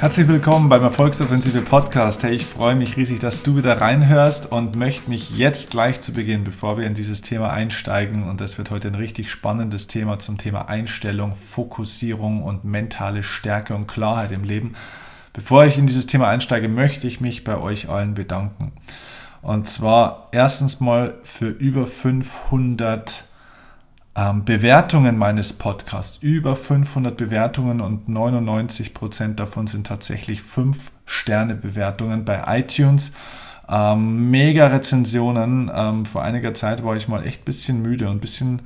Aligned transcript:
Herzlich 0.00 0.28
willkommen 0.28 0.68
beim 0.68 0.84
Erfolgsoffensive 0.84 1.60
Podcast. 1.60 2.22
Hey, 2.22 2.36
ich 2.36 2.46
freue 2.46 2.76
mich 2.76 2.96
riesig, 2.96 3.18
dass 3.18 3.42
du 3.42 3.56
wieder 3.56 3.80
reinhörst 3.80 4.52
und 4.52 4.76
möchte 4.76 5.10
mich 5.10 5.36
jetzt 5.36 5.72
gleich 5.72 6.00
zu 6.00 6.12
Beginn, 6.12 6.44
bevor 6.44 6.78
wir 6.78 6.86
in 6.86 6.94
dieses 6.94 7.20
Thema 7.20 7.50
einsteigen, 7.50 8.22
und 8.22 8.40
das 8.40 8.58
wird 8.58 8.70
heute 8.70 8.86
ein 8.86 8.94
richtig 8.94 9.28
spannendes 9.28 9.88
Thema 9.88 10.20
zum 10.20 10.38
Thema 10.38 10.68
Einstellung, 10.68 11.34
Fokussierung 11.34 12.44
und 12.44 12.62
mentale 12.64 13.24
Stärke 13.24 13.74
und 13.74 13.88
Klarheit 13.88 14.30
im 14.30 14.44
Leben. 14.44 14.76
Bevor 15.32 15.64
ich 15.64 15.78
in 15.78 15.88
dieses 15.88 16.06
Thema 16.06 16.28
einsteige, 16.28 16.68
möchte 16.68 17.08
ich 17.08 17.20
mich 17.20 17.42
bei 17.42 17.58
euch 17.58 17.88
allen 17.88 18.14
bedanken. 18.14 18.70
Und 19.42 19.66
zwar 19.66 20.28
erstens 20.30 20.78
mal 20.78 21.16
für 21.24 21.48
über 21.48 21.88
500 21.88 23.24
ähm, 24.18 24.44
Bewertungen 24.44 25.16
meines 25.16 25.52
Podcasts. 25.52 26.18
Über 26.18 26.56
500 26.56 27.16
Bewertungen 27.16 27.80
und 27.80 28.08
99 28.08 28.92
Prozent 28.92 29.38
davon 29.38 29.68
sind 29.68 29.86
tatsächlich 29.86 30.40
5-Sterne-Bewertungen 30.40 32.24
bei 32.24 32.42
iTunes. 32.58 33.12
Ähm, 33.68 34.30
mega 34.30 34.66
Rezensionen. 34.68 35.70
Ähm, 35.72 36.04
vor 36.04 36.22
einiger 36.22 36.52
Zeit 36.54 36.84
war 36.84 36.96
ich 36.96 37.06
mal 37.06 37.24
echt 37.24 37.42
ein 37.42 37.44
bisschen 37.44 37.82
müde 37.82 38.06
und 38.06 38.16
ein 38.16 38.20
bisschen 38.20 38.62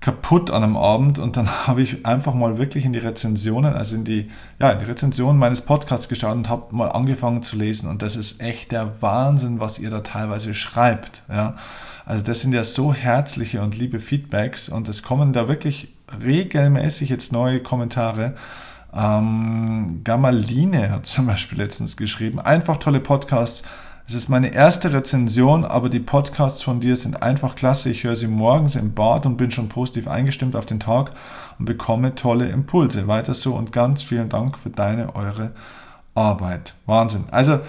kaputt 0.00 0.50
an 0.50 0.64
einem 0.64 0.76
Abend 0.76 1.18
und 1.18 1.38
dann 1.38 1.48
habe 1.66 1.80
ich 1.80 2.04
einfach 2.04 2.34
mal 2.34 2.58
wirklich 2.58 2.84
in 2.84 2.92
die 2.92 2.98
Rezensionen, 2.98 3.72
also 3.72 3.94
in 3.94 4.04
die, 4.04 4.30
ja, 4.58 4.70
in 4.70 4.80
die 4.80 4.84
Rezensionen 4.84 5.38
meines 5.38 5.62
Podcasts 5.62 6.08
geschaut 6.08 6.34
und 6.34 6.48
habe 6.50 6.74
mal 6.74 6.88
angefangen 6.88 7.42
zu 7.42 7.56
lesen 7.56 7.88
und 7.88 8.02
das 8.02 8.16
ist 8.16 8.42
echt 8.42 8.72
der 8.72 9.00
Wahnsinn, 9.00 9.60
was 9.60 9.78
ihr 9.78 9.90
da 9.90 10.00
teilweise 10.00 10.54
schreibt. 10.54 11.22
Ja. 11.30 11.54
Also 12.04 12.24
das 12.24 12.40
sind 12.40 12.52
ja 12.52 12.64
so 12.64 12.92
herzliche 12.92 13.62
und 13.62 13.78
liebe 13.78 14.00
Feedbacks 14.00 14.68
und 14.68 14.88
es 14.88 15.02
kommen 15.02 15.32
da 15.32 15.48
wirklich 15.48 15.94
regelmäßig 16.24 17.08
jetzt 17.08 17.32
neue 17.32 17.60
Kommentare. 17.60 18.34
Ähm, 18.94 20.02
Gammaline 20.04 20.90
hat 20.90 21.06
zum 21.06 21.26
Beispiel 21.26 21.58
letztens 21.58 21.96
geschrieben, 21.96 22.40
einfach 22.40 22.76
tolle 22.76 23.00
Podcasts. 23.00 23.62
Es 24.06 24.14
ist 24.14 24.28
meine 24.28 24.52
erste 24.52 24.92
Rezension, 24.92 25.64
aber 25.64 25.88
die 25.88 26.00
Podcasts 26.00 26.62
von 26.62 26.80
dir 26.80 26.96
sind 26.96 27.22
einfach 27.22 27.54
klasse. 27.54 27.88
Ich 27.88 28.04
höre 28.04 28.16
sie 28.16 28.26
morgens 28.26 28.74
im 28.76 28.94
Bad 28.94 29.24
und 29.26 29.36
bin 29.36 29.50
schon 29.50 29.68
positiv 29.68 30.08
eingestimmt 30.08 30.56
auf 30.56 30.66
den 30.66 30.80
Tag 30.80 31.12
und 31.58 31.66
bekomme 31.66 32.14
tolle 32.14 32.48
Impulse. 32.48 33.06
Weiter 33.06 33.32
so 33.32 33.54
und 33.54 33.72
ganz 33.72 34.02
vielen 34.02 34.28
Dank 34.28 34.58
für 34.58 34.70
deine, 34.70 35.14
eure 35.14 35.52
Arbeit. 36.14 36.74
Wahnsinn. 36.84 37.24
Also 37.30 37.60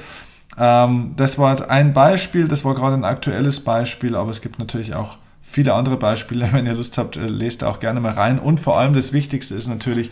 ähm, 0.58 1.14
das 1.16 1.40
war 1.40 1.52
jetzt 1.52 1.70
ein 1.70 1.94
Beispiel, 1.94 2.48
das 2.48 2.64
war 2.64 2.76
gerade 2.76 2.96
ein 2.96 3.06
aktuelles 3.06 3.64
Beispiel, 3.64 4.16
aber 4.16 4.32
es 4.32 4.42
gibt 4.42 4.60
natürlich 4.60 4.96
auch 4.96 5.18
viele 5.42 5.74
andere 5.74 5.98
Beispiele. 5.98 6.50
Wenn 6.54 6.66
ihr 6.66 6.74
Lust 6.74 6.98
habt, 6.98 7.18
äh, 7.18 7.28
lest 7.28 7.64
auch 7.64 7.80
gerne 7.80 8.00
mal 8.00 8.14
rein. 8.14 8.40
Und 8.40 8.60
vor 8.60 8.78
allem 8.78 8.94
das 8.94 9.14
Wichtigste 9.14 9.56
ist 9.56 9.68
natürlich, 9.68 10.12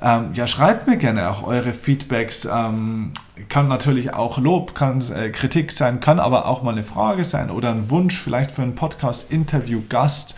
ähm, 0.00 0.30
ja, 0.34 0.46
schreibt 0.46 0.86
mir 0.86 0.96
gerne 0.96 1.30
auch 1.30 1.42
eure 1.42 1.72
Feedbacks. 1.72 2.46
Ähm, 2.50 3.12
kann 3.48 3.68
natürlich 3.68 4.12
auch 4.12 4.38
Lob, 4.38 4.74
kann 4.74 5.02
äh, 5.10 5.30
Kritik 5.30 5.72
sein, 5.72 6.00
kann 6.00 6.20
aber 6.20 6.46
auch 6.46 6.62
mal 6.62 6.72
eine 6.72 6.82
Frage 6.82 7.24
sein 7.24 7.50
oder 7.50 7.70
ein 7.70 7.90
Wunsch 7.90 8.20
vielleicht 8.20 8.50
für 8.50 8.62
einen 8.62 8.74
Podcast-Interview-Gast 8.74 10.34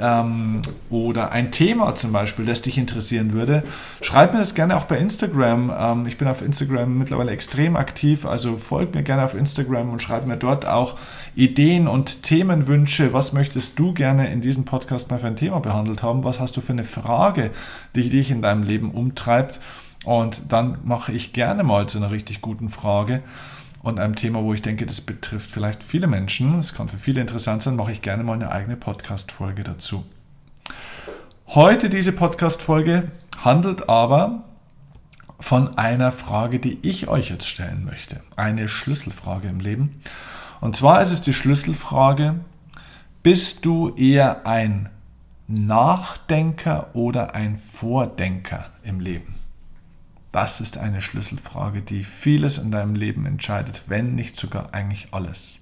ähm, 0.00 0.62
oder 0.90 1.32
ein 1.32 1.50
Thema 1.50 1.94
zum 1.94 2.12
Beispiel, 2.12 2.44
das 2.44 2.62
dich 2.62 2.78
interessieren 2.78 3.32
würde, 3.32 3.62
schreib 4.00 4.32
mir 4.32 4.38
das 4.38 4.54
gerne 4.54 4.76
auch 4.76 4.84
bei 4.84 4.98
Instagram. 4.98 5.72
Ähm, 5.76 6.06
ich 6.06 6.18
bin 6.18 6.28
auf 6.28 6.42
Instagram 6.42 6.98
mittlerweile 6.98 7.30
extrem 7.30 7.76
aktiv, 7.76 8.26
also 8.26 8.56
folg 8.56 8.94
mir 8.94 9.02
gerne 9.02 9.24
auf 9.24 9.34
Instagram 9.34 9.90
und 9.90 10.02
schreib 10.02 10.26
mir 10.26 10.36
dort 10.36 10.66
auch 10.66 10.96
Ideen 11.34 11.88
und 11.88 12.22
Themenwünsche. 12.22 13.12
Was 13.12 13.32
möchtest 13.32 13.78
du 13.78 13.92
gerne 13.92 14.30
in 14.30 14.40
diesem 14.40 14.64
Podcast 14.64 15.10
mal 15.10 15.18
für 15.18 15.26
ein 15.26 15.36
Thema 15.36 15.60
behandelt 15.60 16.02
haben? 16.02 16.24
Was 16.24 16.40
hast 16.40 16.56
du 16.56 16.60
für 16.60 16.72
eine 16.72 16.84
Frage, 16.84 17.50
die 17.94 18.08
dich 18.08 18.30
in 18.30 18.42
deinem 18.42 18.62
Leben 18.62 18.90
umtreibt? 18.90 19.60
Und 20.04 20.52
dann 20.52 20.78
mache 20.84 21.12
ich 21.12 21.32
gerne 21.32 21.64
mal 21.64 21.88
zu 21.88 21.98
einer 21.98 22.10
richtig 22.10 22.40
guten 22.40 22.68
Frage 22.68 23.22
und 23.86 24.00
einem 24.00 24.16
Thema, 24.16 24.42
wo 24.42 24.52
ich 24.52 24.62
denke, 24.62 24.84
das 24.84 25.00
betrifft 25.00 25.50
vielleicht 25.50 25.84
viele 25.84 26.08
Menschen, 26.08 26.58
es 26.58 26.74
kann 26.74 26.88
für 26.88 26.98
viele 26.98 27.20
interessant 27.20 27.62
sein, 27.62 27.76
mache 27.76 27.92
ich 27.92 28.02
gerne 28.02 28.24
mal 28.24 28.32
eine 28.32 28.50
eigene 28.50 28.76
Podcast-Folge 28.76 29.62
dazu. 29.62 30.04
Heute 31.46 31.88
diese 31.88 32.10
Podcast-Folge 32.10 33.12
handelt 33.44 33.88
aber 33.88 34.42
von 35.38 35.78
einer 35.78 36.10
Frage, 36.10 36.58
die 36.58 36.80
ich 36.82 37.06
euch 37.06 37.30
jetzt 37.30 37.46
stellen 37.46 37.84
möchte. 37.84 38.22
Eine 38.34 38.68
Schlüsselfrage 38.68 39.46
im 39.46 39.60
Leben. 39.60 40.00
Und 40.60 40.74
zwar 40.74 41.00
ist 41.00 41.12
es 41.12 41.20
die 41.20 41.34
Schlüsselfrage, 41.34 42.40
bist 43.22 43.64
du 43.64 43.94
eher 43.94 44.46
ein 44.46 44.88
Nachdenker 45.46 46.88
oder 46.94 47.36
ein 47.36 47.56
Vordenker 47.56 48.66
im 48.82 48.98
Leben? 48.98 49.45
Das 50.36 50.60
ist 50.60 50.76
eine 50.76 51.00
Schlüsselfrage, 51.00 51.80
die 51.80 52.04
vieles 52.04 52.58
in 52.58 52.70
deinem 52.70 52.94
Leben 52.94 53.24
entscheidet, 53.24 53.84
wenn 53.86 54.14
nicht 54.14 54.36
sogar 54.36 54.74
eigentlich 54.74 55.08
alles. 55.12 55.60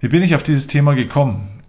Wie 0.00 0.08
bin 0.08 0.22
ich 0.22 0.34
auf 0.34 0.42
dieses 0.42 0.66
Thema 0.66 0.94
gekommen? 0.94 1.62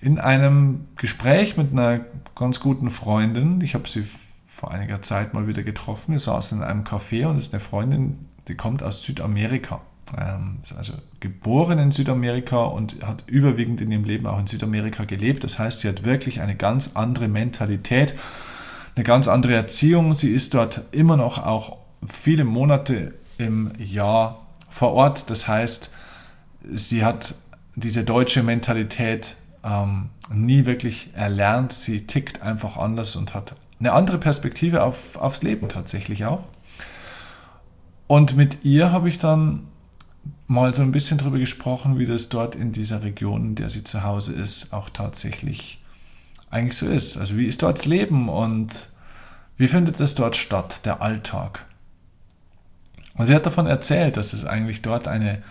In 0.00 0.18
einem 0.18 0.88
Gespräch 0.96 1.56
mit 1.56 1.70
einer 1.70 2.00
ganz 2.34 2.58
guten 2.58 2.90
Freundin, 2.90 3.60
ich 3.60 3.74
habe 3.76 3.88
sie 3.88 4.04
vor 4.48 4.72
einiger 4.72 5.02
Zeit 5.02 5.34
mal 5.34 5.46
wieder 5.46 5.62
getroffen, 5.62 6.10
wir 6.10 6.18
saßen 6.18 6.58
in 6.58 6.64
einem 6.64 6.82
Café 6.82 7.28
und 7.28 7.36
es 7.36 7.42
ist 7.42 7.54
eine 7.54 7.60
Freundin, 7.60 8.26
die 8.48 8.56
kommt 8.56 8.82
aus 8.82 9.04
Südamerika. 9.04 9.82
Ähm, 10.18 10.58
ist 10.64 10.72
also 10.72 10.94
geboren 11.20 11.78
in 11.78 11.92
Südamerika 11.92 12.64
und 12.64 13.06
hat 13.06 13.22
überwiegend 13.28 13.80
in 13.82 13.92
ihrem 13.92 14.02
Leben 14.02 14.26
auch 14.26 14.40
in 14.40 14.48
Südamerika 14.48 15.04
gelebt. 15.04 15.44
Das 15.44 15.60
heißt, 15.60 15.82
sie 15.82 15.88
hat 15.88 16.02
wirklich 16.02 16.40
eine 16.40 16.56
ganz 16.56 16.90
andere 16.94 17.28
Mentalität 17.28 18.16
eine 18.96 19.04
ganz 19.04 19.28
andere 19.28 19.54
Erziehung. 19.54 20.14
Sie 20.14 20.30
ist 20.30 20.54
dort 20.54 20.82
immer 20.90 21.16
noch 21.16 21.38
auch 21.38 21.76
viele 22.06 22.44
Monate 22.44 23.14
im 23.38 23.70
Jahr 23.78 24.46
vor 24.70 24.92
Ort. 24.92 25.30
Das 25.30 25.46
heißt, 25.46 25.90
sie 26.62 27.04
hat 27.04 27.34
diese 27.74 28.04
deutsche 28.04 28.42
Mentalität 28.42 29.36
ähm, 29.62 30.08
nie 30.32 30.64
wirklich 30.64 31.10
erlernt. 31.12 31.72
Sie 31.72 32.06
tickt 32.06 32.42
einfach 32.42 32.78
anders 32.78 33.16
und 33.16 33.34
hat 33.34 33.54
eine 33.78 33.92
andere 33.92 34.18
Perspektive 34.18 34.82
auf, 34.82 35.16
aufs 35.16 35.42
Leben 35.42 35.68
tatsächlich 35.68 36.24
auch. 36.24 36.46
Und 38.06 38.36
mit 38.36 38.64
ihr 38.64 38.92
habe 38.92 39.10
ich 39.10 39.18
dann 39.18 39.66
mal 40.46 40.74
so 40.74 40.80
ein 40.80 40.92
bisschen 40.92 41.18
darüber 41.18 41.38
gesprochen, 41.38 41.98
wie 41.98 42.06
das 42.06 42.30
dort 42.30 42.54
in 42.54 42.72
dieser 42.72 43.02
Region, 43.02 43.44
in 43.44 43.54
der 43.56 43.68
sie 43.68 43.84
zu 43.84 44.04
Hause 44.04 44.32
ist, 44.32 44.72
auch 44.72 44.88
tatsächlich 44.88 45.82
eigentlich 46.50 46.76
so 46.76 46.86
ist. 46.86 47.16
Also 47.16 47.36
wie 47.36 47.46
ist 47.46 47.62
dort 47.62 47.78
das 47.78 47.86
Leben 47.86 48.28
und 48.28 48.90
wie 49.56 49.68
findet 49.68 50.00
es 50.00 50.14
dort 50.14 50.36
statt, 50.36 50.84
der 50.84 51.02
Alltag? 51.02 51.64
Und 53.14 53.24
sie 53.24 53.34
hat 53.34 53.46
davon 53.46 53.66
erzählt, 53.66 54.16
dass 54.16 54.32
es 54.32 54.44
eigentlich 54.44 54.82
dort 54.82 55.08
eine 55.08 55.42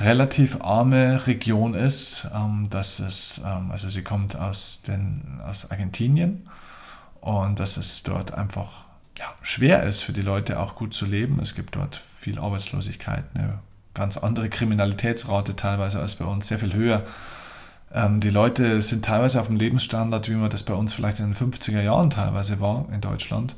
relativ 0.00 0.60
arme 0.62 1.26
Region 1.26 1.74
ist, 1.74 2.28
ähm, 2.34 2.68
dass 2.70 2.98
es, 2.98 3.40
ähm, 3.44 3.70
also 3.70 3.90
sie 3.90 4.02
kommt 4.02 4.36
aus, 4.36 4.82
den, 4.82 5.40
aus 5.46 5.70
Argentinien 5.70 6.48
und 7.20 7.58
dass 7.58 7.76
es 7.76 8.02
dort 8.04 8.32
einfach 8.32 8.84
ja, 9.18 9.26
schwer 9.42 9.82
ist 9.82 10.02
für 10.02 10.12
die 10.12 10.22
Leute 10.22 10.60
auch 10.60 10.76
gut 10.76 10.94
zu 10.94 11.04
leben. 11.04 11.40
Es 11.42 11.54
gibt 11.54 11.74
dort 11.74 11.96
viel 11.96 12.38
Arbeitslosigkeit, 12.38 13.24
eine 13.34 13.58
ganz 13.92 14.16
andere 14.16 14.48
Kriminalitätsrate 14.48 15.56
teilweise 15.56 15.98
als 15.98 16.14
bei 16.14 16.24
uns, 16.24 16.46
sehr 16.46 16.58
viel 16.58 16.72
höher 16.72 17.04
ähm, 17.94 18.20
die 18.20 18.30
Leute 18.30 18.82
sind 18.82 19.04
teilweise 19.04 19.40
auf 19.40 19.46
dem 19.46 19.56
Lebensstandard, 19.56 20.28
wie 20.28 20.34
man 20.34 20.50
das 20.50 20.62
bei 20.62 20.74
uns 20.74 20.92
vielleicht 20.92 21.20
in 21.20 21.32
den 21.32 21.34
50er 21.34 21.80
Jahren 21.80 22.10
teilweise 22.10 22.60
war 22.60 22.86
in 22.92 23.00
Deutschland. 23.00 23.56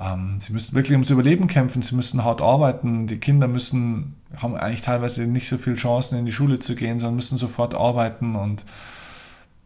Ähm, 0.00 0.36
sie 0.38 0.52
müssen 0.52 0.74
wirklich 0.74 0.92
ums 0.92 1.10
Überleben 1.10 1.48
kämpfen, 1.48 1.82
sie 1.82 1.94
müssen 1.94 2.24
hart 2.24 2.40
arbeiten, 2.40 3.06
die 3.06 3.18
Kinder 3.18 3.48
müssen, 3.48 4.16
haben 4.36 4.56
eigentlich 4.56 4.82
teilweise 4.82 5.26
nicht 5.26 5.48
so 5.48 5.58
viele 5.58 5.76
Chancen 5.76 6.18
in 6.18 6.26
die 6.26 6.32
Schule 6.32 6.58
zu 6.58 6.74
gehen, 6.76 7.00
sondern 7.00 7.16
müssen 7.16 7.38
sofort 7.38 7.74
arbeiten 7.74 8.36
und 8.36 8.64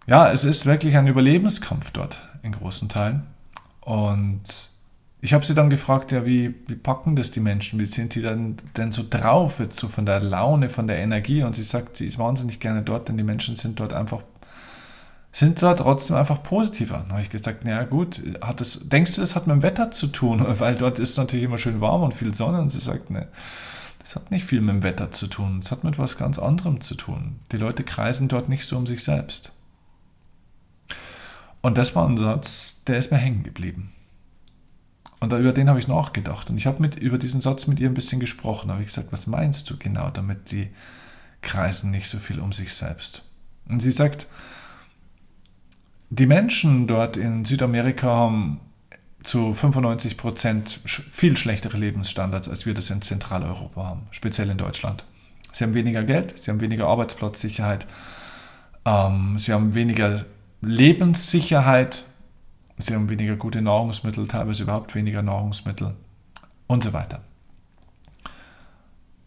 ja, 0.06 0.32
es 0.32 0.42
ist 0.42 0.66
wirklich 0.66 0.96
ein 0.96 1.06
Überlebenskampf 1.06 1.92
dort 1.92 2.22
in 2.42 2.52
großen 2.52 2.88
Teilen. 2.88 3.22
Und 3.80 4.71
ich 5.24 5.32
habe 5.32 5.46
sie 5.46 5.54
dann 5.54 5.70
gefragt, 5.70 6.10
ja, 6.10 6.26
wie, 6.26 6.52
wie 6.66 6.74
packen 6.74 7.14
das 7.14 7.30
die 7.30 7.38
Menschen? 7.38 7.78
Wie 7.78 7.86
sind 7.86 8.16
die 8.16 8.22
denn, 8.22 8.56
denn 8.76 8.90
so 8.90 9.04
drauf, 9.08 9.60
jetzt 9.60 9.78
so 9.78 9.86
von 9.86 10.04
der 10.04 10.18
Laune, 10.18 10.68
von 10.68 10.88
der 10.88 10.98
Energie? 10.98 11.44
Und 11.44 11.54
sie 11.54 11.62
sagt, 11.62 11.96
sie 11.96 12.06
ist 12.08 12.18
wahnsinnig 12.18 12.58
gerne 12.58 12.82
dort, 12.82 13.08
denn 13.08 13.16
die 13.16 13.22
Menschen 13.22 13.54
sind 13.54 13.78
dort 13.78 13.92
einfach, 13.92 14.24
sind 15.30 15.62
dort 15.62 15.78
trotzdem 15.78 16.16
einfach 16.16 16.42
positiver. 16.42 16.98
Dann 16.98 17.12
habe 17.12 17.22
ich 17.22 17.30
gesagt, 17.30 17.64
naja 17.64 17.84
gut, 17.84 18.20
hat 18.40 18.60
das, 18.60 18.80
denkst 18.82 19.14
du, 19.14 19.20
das 19.20 19.36
hat 19.36 19.46
mit 19.46 19.54
dem 19.54 19.62
Wetter 19.62 19.92
zu 19.92 20.08
tun? 20.08 20.44
Weil 20.58 20.74
dort 20.74 20.98
ist 20.98 21.16
natürlich 21.16 21.44
immer 21.44 21.58
schön 21.58 21.80
warm 21.80 22.02
und 22.02 22.14
viel 22.14 22.34
Sonne. 22.34 22.60
Und 22.60 22.70
sie 22.70 22.80
sagt, 22.80 23.10
ne, 23.10 23.28
das 24.00 24.16
hat 24.16 24.32
nicht 24.32 24.44
viel 24.44 24.60
mit 24.60 24.74
dem 24.74 24.82
Wetter 24.82 25.12
zu 25.12 25.28
tun. 25.28 25.60
Es 25.62 25.70
hat 25.70 25.84
mit 25.84 26.00
was 26.00 26.18
ganz 26.18 26.40
anderem 26.40 26.80
zu 26.80 26.96
tun. 26.96 27.38
Die 27.52 27.58
Leute 27.58 27.84
kreisen 27.84 28.26
dort 28.26 28.48
nicht 28.48 28.66
so 28.66 28.76
um 28.76 28.88
sich 28.88 29.04
selbst. 29.04 29.52
Und 31.60 31.78
das 31.78 31.94
war 31.94 32.08
ein 32.08 32.18
Satz, 32.18 32.82
der 32.88 32.98
ist 32.98 33.12
mir 33.12 33.18
hängen 33.18 33.44
geblieben. 33.44 33.92
Und 35.22 35.32
über 35.32 35.52
den 35.52 35.68
habe 35.68 35.78
ich 35.78 35.86
nachgedacht. 35.86 36.50
Und 36.50 36.58
ich 36.58 36.66
habe 36.66 36.82
mit, 36.82 36.96
über 36.98 37.16
diesen 37.16 37.40
Satz 37.40 37.68
mit 37.68 37.78
ihr 37.78 37.88
ein 37.88 37.94
bisschen 37.94 38.18
gesprochen. 38.18 38.66
Da 38.66 38.74
habe 38.74 38.82
ich 38.82 38.88
gesagt, 38.88 39.12
was 39.12 39.28
meinst 39.28 39.70
du 39.70 39.76
genau 39.76 40.10
damit, 40.10 40.50
die 40.50 40.68
kreisen 41.42 41.92
nicht 41.92 42.08
so 42.08 42.18
viel 42.18 42.40
um 42.40 42.52
sich 42.52 42.74
selbst? 42.74 43.24
Und 43.68 43.78
sie 43.78 43.92
sagt, 43.92 44.26
die 46.10 46.26
Menschen 46.26 46.88
dort 46.88 47.16
in 47.16 47.44
Südamerika 47.44 48.08
haben 48.08 48.60
zu 49.22 49.52
95 49.52 50.16
Prozent 50.16 50.80
viel 50.84 51.36
schlechtere 51.36 51.76
Lebensstandards, 51.76 52.48
als 52.48 52.66
wir 52.66 52.74
das 52.74 52.90
in 52.90 53.00
Zentraleuropa 53.00 53.84
haben, 53.84 54.08
speziell 54.10 54.50
in 54.50 54.58
Deutschland. 54.58 55.04
Sie 55.52 55.62
haben 55.62 55.74
weniger 55.74 56.02
Geld, 56.02 56.36
sie 56.36 56.50
haben 56.50 56.60
weniger 56.60 56.88
Arbeitsplatzsicherheit, 56.88 57.86
ähm, 58.84 59.38
sie 59.38 59.52
haben 59.52 59.74
weniger 59.74 60.24
Lebenssicherheit, 60.62 62.06
sie 62.84 62.94
haben 62.94 63.08
weniger 63.08 63.36
gute 63.36 63.62
Nahrungsmittel, 63.62 64.26
teilweise 64.26 64.64
überhaupt 64.64 64.94
weniger 64.94 65.22
Nahrungsmittel 65.22 65.94
und 66.66 66.84
so 66.84 66.92
weiter. 66.92 67.20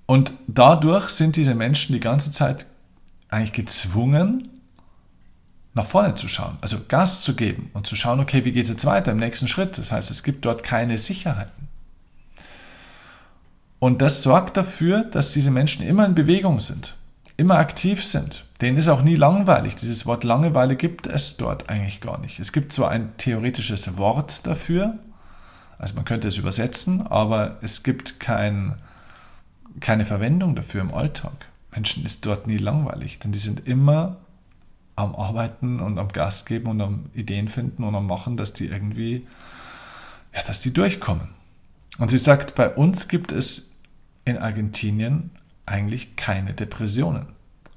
Und 0.06 0.34
dadurch 0.48 1.10
sind 1.10 1.36
diese 1.36 1.56
Menschen 1.56 1.94
die 1.94 2.00
ganze 2.00 2.31
Zeit 2.31 2.68
eigentlich 3.30 3.54
gezwungen, 3.54 4.50
nach 5.74 5.86
vorne 5.86 6.16
zu 6.16 6.28
schauen, 6.28 6.57
also 6.62 6.78
Gas 6.88 7.22
zu 7.22 7.36
geben 7.36 7.69
und 7.74 7.86
zu 7.86 7.96
schauen, 7.96 8.19
okay, 8.19 8.46
wie 8.46 8.54
geht 8.54 8.63
es 8.63 8.69
jetzt 8.69 8.86
weiter 8.86 9.12
im 9.12 9.18
nächsten 9.18 9.48
Schritt? 9.48 9.78
Das 9.78 9.92
heißt, 9.92 10.10
es 10.10 10.24
gibt 10.24 10.46
dort 10.46 10.63
keine 10.63 10.98
Sicherheiten. 10.98 11.68
Und 13.80 14.02
das 14.02 14.24
sorgt 14.24 14.56
dafür, 14.57 15.04
dass 15.04 15.34
diese 15.34 15.52
Menschen 15.52 15.86
immer 15.86 16.06
in 16.06 16.16
Bewegung 16.16 16.60
sind, 16.62 16.96
immer 17.36 17.57
aktiv 17.57 18.04
sind. 18.04 18.44
Denen 18.66 18.80
ist 18.80 18.88
auch 18.88 19.04
nie 19.04 19.16
langweilig. 19.16 19.76
Dieses 19.76 20.08
Wort 20.08 20.24
Langeweile 20.24 20.76
gibt 20.76 21.06
es 21.06 21.38
dort 21.38 21.70
eigentlich 21.70 22.02
gar 22.02 22.20
nicht. 22.20 22.40
Es 22.40 22.52
gibt 22.52 22.72
zwar 22.72 22.90
ein 22.90 23.16
theoretisches 23.18 24.00
Wort 24.00 24.48
dafür, 24.48 24.98
also 25.78 25.94
man 25.94 26.04
könnte 26.04 26.28
es 26.28 26.38
übersetzen, 26.38 27.06
aber 27.06 27.60
es 27.62 27.84
gibt 27.84 28.20
kein, 28.20 28.74
keine 29.82 30.04
Verwendung 30.04 30.56
dafür 30.56 30.82
im 30.82 30.92
Alltag. 30.92 31.46
Menschen 31.76 32.04
ist 32.06 32.26
dort 32.26 32.48
nie 32.48 32.58
langweilig, 32.58 33.20
denn 33.20 33.32
die 33.32 33.38
sind 33.38 33.68
immer 33.68 34.18
am 34.96 35.16
Arbeiten 35.16 35.80
und 35.80 36.00
am 36.00 36.08
Gas 36.08 36.46
geben 36.46 36.66
und 36.66 36.82
am 36.82 37.06
Ideen 37.14 37.50
finden 37.50 37.84
und 37.84 37.94
am 37.94 38.08
Machen, 38.08 38.36
dass 38.36 38.54
die 38.54 38.66
irgendwie, 38.66 39.28
ja, 40.34 40.42
dass 40.42 40.60
die 40.60 40.74
durchkommen. 40.74 41.28
Und 42.00 42.10
sie 42.10 42.18
sagt, 42.18 42.56
bei 42.56 42.68
uns 42.68 43.10
gibt 43.10 43.32
es 43.32 43.70
in 44.26 44.40
Argentinien 44.40 45.30
eigentlich 45.68 46.16
keine 46.16 46.56
Depressionen. 46.56 47.35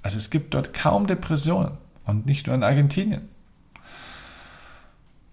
Also 0.08 0.16
es 0.16 0.30
gibt 0.30 0.54
dort 0.54 0.72
kaum 0.72 1.06
Depressionen 1.06 1.72
und 2.06 2.24
nicht 2.24 2.46
nur 2.46 2.56
in 2.56 2.62
Argentinien. 2.62 3.28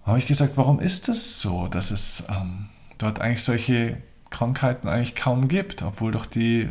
Da 0.01 0.07
habe 0.07 0.19
ich 0.19 0.27
gesagt, 0.27 0.57
warum 0.57 0.81
ist 0.81 1.07
das 1.07 1.39
so, 1.39 1.69
dass 1.69 1.91
es 1.91 2.25
ähm, 2.27 2.65
dort 2.97 3.21
eigentlich 3.21 3.41
solche 3.41 3.95
Krankheiten 4.31 4.89
eigentlich 4.89 5.15
kaum 5.15 5.47
gibt, 5.47 5.81
obwohl 5.81 6.11
doch 6.11 6.25
die 6.25 6.67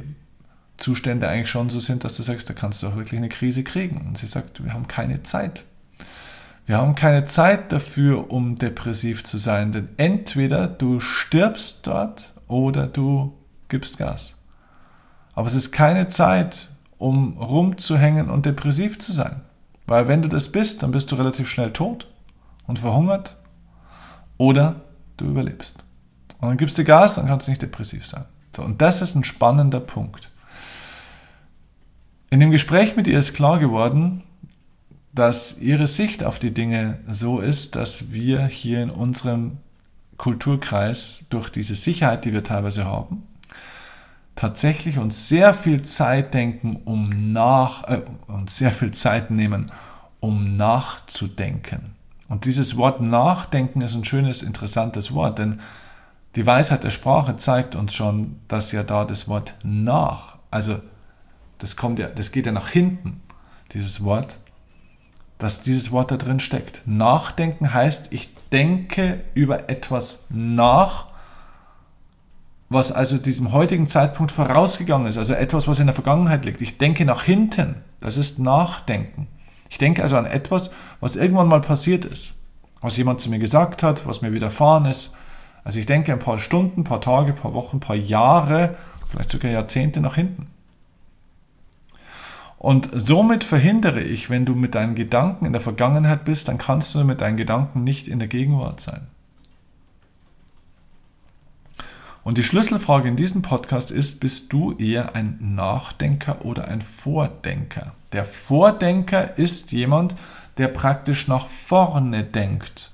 Zustände 0.76 1.30
eigentlich 1.30 1.48
schon 1.48 1.70
so 1.70 1.80
sind, 1.80 2.04
dass 2.04 2.18
du 2.18 2.22
sagst, 2.22 2.50
da 2.50 2.52
kannst 2.52 2.82
du 2.82 2.88
auch 2.88 2.96
wirklich 2.96 3.16
eine 3.16 3.30
Krise 3.30 3.64
kriegen. 3.64 3.96
Und 4.06 4.18
sie 4.18 4.26
sagt, 4.26 4.62
wir 4.62 4.74
haben 4.74 4.86
keine 4.86 5.22
Zeit. 5.22 5.64
Wir 6.66 6.76
haben 6.76 6.96
keine 6.96 7.24
Zeit 7.24 7.72
dafür, 7.72 8.30
um 8.30 8.58
depressiv 8.58 9.24
zu 9.24 9.38
sein, 9.38 9.72
denn 9.72 9.88
entweder 9.96 10.68
du 10.68 11.00
stirbst 11.00 11.86
dort 11.86 12.34
oder 12.48 12.86
du 12.86 13.32
gibst 13.68 13.96
Gas. 13.96 14.36
Aber 15.32 15.46
es 15.46 15.54
ist 15.54 15.72
keine 15.72 16.08
Zeit, 16.08 16.68
um 17.04 17.36
rumzuhängen 17.36 18.30
und 18.30 18.46
depressiv 18.46 18.98
zu 18.98 19.12
sein. 19.12 19.42
Weil 19.86 20.08
wenn 20.08 20.22
du 20.22 20.28
das 20.28 20.50
bist, 20.50 20.82
dann 20.82 20.90
bist 20.90 21.12
du 21.12 21.16
relativ 21.16 21.50
schnell 21.50 21.70
tot 21.70 22.10
und 22.66 22.78
verhungert 22.78 23.36
oder 24.38 24.80
du 25.18 25.26
überlebst. 25.26 25.84
Und 26.40 26.48
dann 26.48 26.56
gibst 26.56 26.78
du 26.78 26.84
Gas, 26.84 27.16
dann 27.16 27.26
kannst 27.26 27.46
du 27.46 27.50
nicht 27.50 27.60
depressiv 27.60 28.06
sein. 28.06 28.24
So, 28.56 28.62
und 28.62 28.80
das 28.80 29.02
ist 29.02 29.16
ein 29.16 29.24
spannender 29.24 29.80
Punkt. 29.80 30.30
In 32.30 32.40
dem 32.40 32.50
Gespräch 32.50 32.96
mit 32.96 33.06
ihr 33.06 33.18
ist 33.18 33.34
klar 33.34 33.58
geworden, 33.58 34.22
dass 35.12 35.58
ihre 35.58 35.86
Sicht 35.86 36.24
auf 36.24 36.38
die 36.38 36.54
Dinge 36.54 37.00
so 37.06 37.38
ist, 37.38 37.76
dass 37.76 38.12
wir 38.12 38.46
hier 38.46 38.82
in 38.82 38.88
unserem 38.88 39.58
Kulturkreis 40.16 41.26
durch 41.28 41.50
diese 41.50 41.74
Sicherheit, 41.74 42.24
die 42.24 42.32
wir 42.32 42.44
teilweise 42.44 42.86
haben, 42.86 43.24
tatsächlich 44.36 44.98
uns 44.98 45.28
sehr 45.28 45.54
viel 45.54 45.82
Zeit 45.82 46.34
denken, 46.34 46.80
um 46.84 47.32
nach, 47.32 47.84
äh, 47.88 48.02
uns 48.26 48.56
sehr 48.56 48.72
viel 48.72 48.90
Zeit 48.90 49.30
nehmen, 49.30 49.70
um 50.20 50.56
nachzudenken. 50.56 51.94
Und 52.28 52.46
dieses 52.46 52.76
Wort 52.76 53.00
Nachdenken 53.00 53.80
ist 53.80 53.94
ein 53.94 54.04
schönes, 54.04 54.42
interessantes 54.42 55.12
Wort, 55.12 55.38
denn 55.38 55.60
die 56.36 56.46
Weisheit 56.46 56.82
der 56.82 56.90
Sprache 56.90 57.36
zeigt 57.36 57.74
uns 57.74 57.94
schon, 57.94 58.40
dass 58.48 58.72
ja 58.72 58.82
da 58.82 59.04
das 59.04 59.28
Wort 59.28 59.54
nach, 59.62 60.36
also 60.50 60.80
das 61.58 61.76
kommt 61.76 61.98
ja, 61.98 62.08
das 62.08 62.32
geht 62.32 62.46
ja 62.46 62.52
nach 62.52 62.68
hinten, 62.68 63.22
dieses 63.72 64.02
Wort, 64.02 64.38
dass 65.38 65.62
dieses 65.62 65.92
Wort 65.92 66.10
da 66.10 66.16
drin 66.16 66.40
steckt. 66.40 66.82
Nachdenken 66.86 67.72
heißt, 67.72 68.12
ich 68.12 68.34
denke 68.50 69.20
über 69.34 69.68
etwas 69.70 70.26
nach, 70.30 71.06
was 72.68 72.92
also 72.92 73.18
diesem 73.18 73.52
heutigen 73.52 73.86
Zeitpunkt 73.86 74.32
vorausgegangen 74.32 75.06
ist, 75.06 75.18
also 75.18 75.34
etwas, 75.34 75.68
was 75.68 75.80
in 75.80 75.86
der 75.86 75.94
Vergangenheit 75.94 76.44
liegt. 76.44 76.60
Ich 76.60 76.78
denke 76.78 77.04
nach 77.04 77.22
hinten, 77.22 77.76
das 78.00 78.16
ist 78.16 78.38
Nachdenken. 78.38 79.28
Ich 79.68 79.78
denke 79.78 80.02
also 80.02 80.16
an 80.16 80.26
etwas, 80.26 80.72
was 81.00 81.16
irgendwann 81.16 81.48
mal 81.48 81.60
passiert 81.60 82.04
ist, 82.04 82.34
was 82.80 82.96
jemand 82.96 83.20
zu 83.20 83.30
mir 83.30 83.38
gesagt 83.38 83.82
hat, 83.82 84.06
was 84.06 84.22
mir 84.22 84.32
widerfahren 84.32 84.86
ist. 84.86 85.12
Also 85.64 85.78
ich 85.78 85.86
denke 85.86 86.12
ein 86.12 86.18
paar 86.18 86.38
Stunden, 86.38 86.82
ein 86.82 86.84
paar 86.84 87.00
Tage, 87.00 87.32
ein 87.32 87.38
paar 87.38 87.54
Wochen, 87.54 87.78
ein 87.78 87.80
paar 87.80 87.96
Jahre, 87.96 88.76
vielleicht 89.10 89.30
sogar 89.30 89.50
Jahrzehnte 89.50 90.00
nach 90.00 90.14
hinten. 90.14 90.48
Und 92.58 92.88
somit 92.92 93.44
verhindere 93.44 94.00
ich, 94.00 94.30
wenn 94.30 94.46
du 94.46 94.54
mit 94.54 94.74
deinen 94.74 94.94
Gedanken 94.94 95.44
in 95.44 95.52
der 95.52 95.60
Vergangenheit 95.60 96.24
bist, 96.24 96.48
dann 96.48 96.56
kannst 96.56 96.94
du 96.94 97.04
mit 97.04 97.20
deinen 97.20 97.36
Gedanken 97.36 97.84
nicht 97.84 98.08
in 98.08 98.18
der 98.18 98.28
Gegenwart 98.28 98.80
sein. 98.80 99.06
Und 102.24 102.38
die 102.38 102.42
Schlüsselfrage 102.42 103.06
in 103.06 103.16
diesem 103.16 103.42
Podcast 103.42 103.90
ist, 103.90 104.18
bist 104.18 104.50
du 104.50 104.72
eher 104.78 105.14
ein 105.14 105.36
Nachdenker 105.40 106.42
oder 106.42 106.68
ein 106.68 106.80
Vordenker? 106.80 107.92
Der 108.12 108.24
Vordenker 108.24 109.36
ist 109.36 109.72
jemand, 109.72 110.16
der 110.56 110.68
praktisch 110.68 111.28
nach 111.28 111.46
vorne 111.46 112.24
denkt 112.24 112.92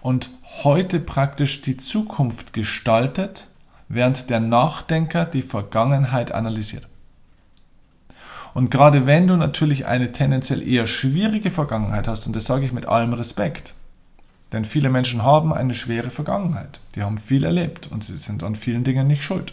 und 0.00 0.30
heute 0.64 0.98
praktisch 0.98 1.62
die 1.62 1.76
Zukunft 1.76 2.52
gestaltet, 2.52 3.48
während 3.88 4.30
der 4.30 4.40
Nachdenker 4.40 5.26
die 5.26 5.42
Vergangenheit 5.42 6.32
analysiert. 6.32 6.88
Und 8.52 8.72
gerade 8.72 9.06
wenn 9.06 9.28
du 9.28 9.36
natürlich 9.36 9.86
eine 9.86 10.10
tendenziell 10.10 10.66
eher 10.66 10.88
schwierige 10.88 11.52
Vergangenheit 11.52 12.08
hast, 12.08 12.26
und 12.26 12.34
das 12.34 12.46
sage 12.46 12.64
ich 12.64 12.72
mit 12.72 12.86
allem 12.86 13.12
Respekt, 13.12 13.74
denn 14.52 14.64
viele 14.64 14.90
Menschen 14.90 15.22
haben 15.22 15.52
eine 15.52 15.74
schwere 15.74 16.10
Vergangenheit, 16.10 16.80
die 16.94 17.02
haben 17.02 17.18
viel 17.18 17.44
erlebt 17.44 17.88
und 17.90 18.04
sie 18.04 18.16
sind 18.16 18.42
an 18.42 18.54
vielen 18.54 18.84
Dingen 18.84 19.06
nicht 19.06 19.22
schuld. 19.22 19.52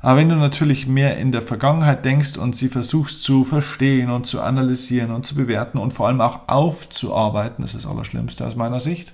Aber 0.00 0.18
wenn 0.18 0.28
du 0.28 0.36
natürlich 0.36 0.86
mehr 0.86 1.16
in 1.16 1.32
der 1.32 1.42
Vergangenheit 1.42 2.04
denkst 2.04 2.36
und 2.36 2.54
sie 2.54 2.68
versuchst 2.68 3.22
zu 3.22 3.42
verstehen 3.42 4.10
und 4.10 4.26
zu 4.26 4.40
analysieren 4.40 5.10
und 5.10 5.26
zu 5.26 5.34
bewerten 5.34 5.78
und 5.78 5.92
vor 5.92 6.06
allem 6.06 6.20
auch 6.20 6.48
aufzuarbeiten, 6.48 7.62
das 7.62 7.74
ist 7.74 7.84
das 7.84 7.90
Allerschlimmste 7.90 8.46
aus 8.46 8.54
meiner 8.54 8.78
Sicht. 8.78 9.12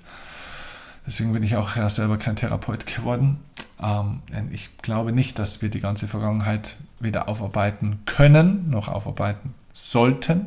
Deswegen 1.07 1.33
bin 1.33 1.43
ich 1.43 1.57
auch 1.57 1.71
selber 1.89 2.19
kein 2.19 2.37
Therapeut 2.37 2.87
geworden. 2.87 3.39
Ähm, 3.83 4.21
ich 4.53 4.77
glaube 4.79 5.13
nicht, 5.13 5.39
dass 5.39 5.63
wir 5.63 5.71
die 5.71 5.81
ganze 5.81 6.07
Vergangenheit 6.07 6.77
weder 7.01 7.29
aufarbeiten 7.29 8.01
können 8.05 8.69
noch 8.71 8.89
aufarbeiten 8.89 9.55
sollten. 9.73 10.47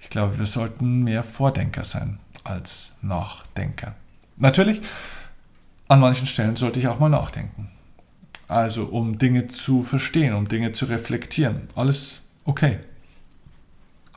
Ich 0.00 0.10
glaube, 0.10 0.38
wir 0.38 0.46
sollten 0.46 1.04
mehr 1.04 1.22
Vordenker 1.22 1.84
sein 1.84 2.18
als 2.44 2.92
Nachdenker. 3.02 3.94
Natürlich, 4.36 4.80
an 5.88 6.00
manchen 6.00 6.26
Stellen 6.26 6.56
sollte 6.56 6.80
ich 6.80 6.88
auch 6.88 6.98
mal 6.98 7.08
nachdenken. 7.08 7.70
Also 8.48 8.84
um 8.84 9.18
Dinge 9.18 9.46
zu 9.46 9.82
verstehen, 9.82 10.34
um 10.34 10.48
Dinge 10.48 10.72
zu 10.72 10.86
reflektieren. 10.86 11.68
Alles 11.74 12.22
okay. 12.44 12.78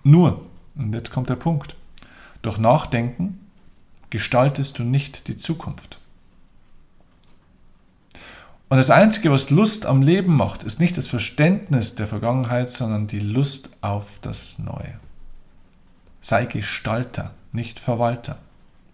Nur, 0.04 0.46
und 0.76 0.94
jetzt 0.94 1.12
kommt 1.12 1.30
der 1.30 1.36
Punkt, 1.36 1.76
durch 2.42 2.58
Nachdenken 2.58 3.40
gestaltest 4.10 4.78
du 4.80 4.84
nicht 4.84 5.28
die 5.28 5.36
Zukunft. 5.36 6.00
Und 8.68 8.78
das 8.78 8.90
Einzige, 8.90 9.32
was 9.32 9.52
Lust 9.52 9.86
am 9.86 10.02
Leben 10.02 10.36
macht, 10.36 10.64
ist 10.64 10.80
nicht 10.80 10.98
das 10.98 11.08
Verständnis 11.08 11.96
der 11.96 12.08
Vergangenheit, 12.08 12.70
sondern 12.70 13.08
die 13.08 13.20
Lust 13.20 13.72
auf 13.82 14.20
das 14.22 14.60
Neue. 14.60 15.00
Sei 16.20 16.46
Gestalter, 16.46 17.34
nicht 17.56 17.80
Verwalter. 17.80 18.38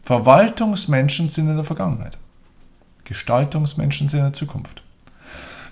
Verwaltungsmenschen 0.04 1.30
sind 1.30 1.50
in 1.50 1.56
der 1.56 1.66
Vergangenheit. 1.66 2.18
Gestaltungsmenschen 3.04 4.08
sind 4.08 4.20
in 4.20 4.26
der 4.26 4.34
Zukunft. 4.34 4.84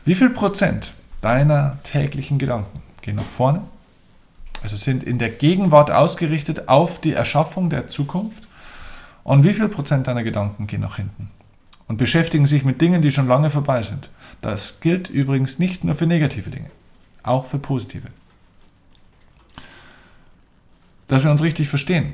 Wie 0.05 0.15
viel 0.15 0.29
Prozent 0.29 0.93
deiner 1.22 1.77
täglichen 1.84 2.38
Gedanken 2.39 2.81
gehen 3.01 3.15
nach 3.15 3.24
vorne, 3.24 3.62
also 4.62 4.75
sind 4.75 5.03
in 5.03 5.19
der 5.19 5.29
Gegenwart 5.29 5.91
ausgerichtet 5.91 6.67
auf 6.67 7.00
die 7.00 7.13
Erschaffung 7.13 7.69
der 7.69 7.88
Zukunft? 7.88 8.48
Und 9.24 9.43
wie 9.43 9.53
viel 9.53 9.69
Prozent 9.69 10.08
deiner 10.08 10.24
Gedanken 10.24 10.67
gehen 10.67 10.81
nach 10.81 10.96
hinten? 10.98 11.29
und 11.89 11.98
beschäftigen 11.98 12.48
sich 12.48 12.63
mit 12.63 12.79
Dingen, 12.79 13.01
die 13.01 13.12
schon 13.12 13.27
lange 13.27 13.50
vorbei 13.50 13.84
sind. 13.84 14.10
Das 14.41 14.79
gilt 14.79 15.10
übrigens 15.10 15.60
nicht 15.60 15.84
nur 15.84 15.96
für 15.96 16.05
negative 16.05 16.50
Dinge, 16.50 16.69
auch 17.24 17.46
für 17.46 17.58
positive. 17.58 18.08
Dass 21.08 21.24
wir 21.24 21.31
uns 21.31 21.41
richtig 21.41 21.67
verstehen. 21.67 22.13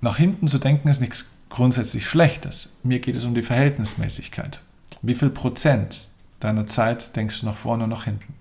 Nach 0.00 0.16
hinten 0.16 0.48
zu 0.48 0.58
denken 0.58 0.88
ist 0.88 1.00
nichts 1.00 1.26
grundsätzlich 1.50 2.06
Schlechtes. 2.06 2.70
Mir 2.82 3.00
geht 3.00 3.16
es 3.16 3.24
um 3.24 3.34
die 3.34 3.42
Verhältnismäßigkeit. 3.42 4.62
Wie 5.02 5.14
viel 5.14 5.30
Prozent 5.30 6.08
deiner 6.40 6.66
Zeit 6.66 7.16
denkst 7.16 7.40
du 7.40 7.46
nach 7.46 7.56
vorne 7.56 7.84
und 7.84 7.90
nach 7.90 8.04
hinten? 8.04 8.34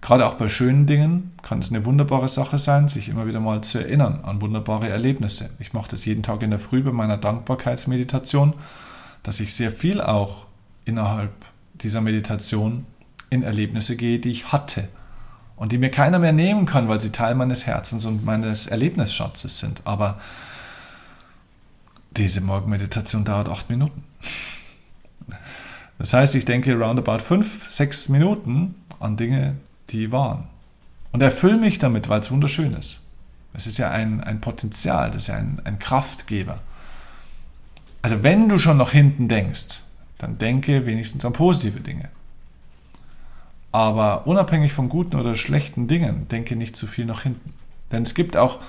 Gerade 0.00 0.26
auch 0.26 0.34
bei 0.34 0.48
schönen 0.48 0.86
Dingen 0.86 1.32
kann 1.42 1.60
es 1.60 1.70
eine 1.70 1.84
wunderbare 1.84 2.28
Sache 2.28 2.58
sein, 2.58 2.88
sich 2.88 3.08
immer 3.08 3.26
wieder 3.26 3.40
mal 3.40 3.62
zu 3.62 3.78
erinnern 3.78 4.20
an 4.22 4.40
wunderbare 4.42 4.88
Erlebnisse. 4.88 5.50
Ich 5.58 5.72
mache 5.72 5.90
das 5.90 6.04
jeden 6.04 6.22
Tag 6.22 6.42
in 6.42 6.50
der 6.50 6.58
Früh 6.58 6.82
bei 6.82 6.92
meiner 6.92 7.16
Dankbarkeitsmeditation, 7.16 8.54
dass 9.22 9.40
ich 9.40 9.54
sehr 9.54 9.70
viel 9.70 10.00
auch 10.00 10.46
innerhalb 10.84 11.32
dieser 11.74 12.02
Meditation 12.02 12.86
in 13.30 13.42
Erlebnisse 13.42 13.96
gehe, 13.96 14.18
die 14.18 14.30
ich 14.30 14.52
hatte 14.52 14.88
und 15.56 15.72
die 15.72 15.78
mir 15.78 15.90
keiner 15.90 16.18
mehr 16.18 16.32
nehmen 16.32 16.66
kann, 16.66 16.88
weil 16.88 17.00
sie 17.00 17.10
Teil 17.10 17.34
meines 17.34 17.66
Herzens 17.66 18.04
und 18.04 18.24
meines 18.24 18.66
Erlebnisschatzes 18.66 19.58
sind. 19.58 19.82
Aber 19.84 20.18
diese 22.16 22.40
Morgenmeditation 22.40 23.24
dauert 23.24 23.48
acht 23.48 23.70
Minuten. 23.70 24.04
Das 25.98 26.12
heißt, 26.12 26.34
ich 26.34 26.44
denke 26.44 26.74
roundabout 26.74 27.20
fünf, 27.20 27.70
sechs 27.70 28.08
Minuten 28.08 28.74
an 29.00 29.16
Dinge, 29.16 29.56
die 29.90 30.10
waren. 30.10 30.48
Und 31.12 31.22
erfülle 31.22 31.58
mich 31.58 31.78
damit, 31.78 32.08
weil 32.08 32.20
es 32.20 32.30
wunderschön 32.30 32.74
ist. 32.74 33.02
Es 33.52 33.68
ist 33.68 33.78
ja 33.78 33.90
ein, 33.90 34.20
ein 34.20 34.40
Potenzial, 34.40 35.12
das 35.12 35.22
ist 35.22 35.28
ja 35.28 35.36
ein, 35.36 35.60
ein 35.64 35.78
Kraftgeber. 35.78 36.60
Also 38.02 38.24
wenn 38.24 38.48
du 38.48 38.58
schon 38.58 38.76
nach 38.76 38.90
hinten 38.90 39.28
denkst, 39.28 39.80
dann 40.18 40.38
denke 40.38 40.86
wenigstens 40.86 41.24
an 41.24 41.32
positive 41.32 41.80
Dinge. 41.80 42.08
Aber 43.74 44.28
unabhängig 44.28 44.72
von 44.72 44.88
guten 44.88 45.16
oder 45.16 45.34
schlechten 45.34 45.88
Dingen, 45.88 46.28
denke 46.28 46.54
nicht 46.54 46.76
zu 46.76 46.86
viel 46.86 47.06
nach 47.06 47.22
hinten. 47.22 47.54
Denn 47.90 48.04
es 48.04 48.14
gibt 48.14 48.36
auch 48.36 48.60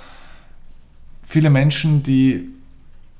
viele 1.22 1.52
Menschen, 1.52 2.02
die 2.02 2.50